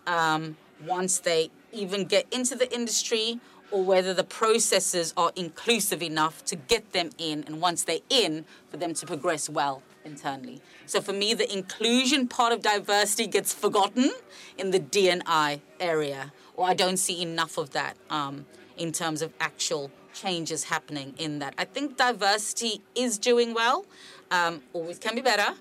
[0.06, 3.40] um, once they even get into the industry,
[3.72, 8.46] or whether the processes are inclusive enough to get them in, and once they're in,
[8.70, 10.62] for them to progress well internally.
[10.86, 14.12] So for me, the inclusion part of diversity gets forgotten
[14.58, 18.46] in the D&I area, or I don't see enough of that um,
[18.78, 21.54] in terms of actual changes happening in that.
[21.58, 23.86] I think diversity is doing well,
[24.32, 25.54] um, always can be better,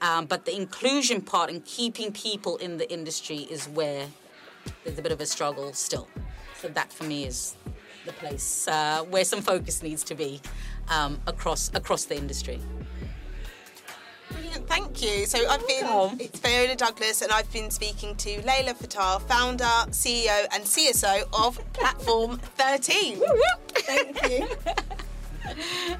[0.00, 4.08] um, but the inclusion part and keeping people in the industry is where
[4.84, 6.08] there's a bit of a struggle still.
[6.60, 7.56] So that for me is
[8.06, 10.40] the place uh, where some focus needs to be
[10.88, 12.60] um, across across the industry.
[14.30, 15.26] Brilliant, thank you.
[15.26, 16.18] So I've been, welcome.
[16.20, 21.60] it's Fayola Douglas, and I've been speaking to Leila Fataar, founder, CEO, and CSO of
[21.72, 23.22] Platform 13.
[23.74, 24.48] Thank you.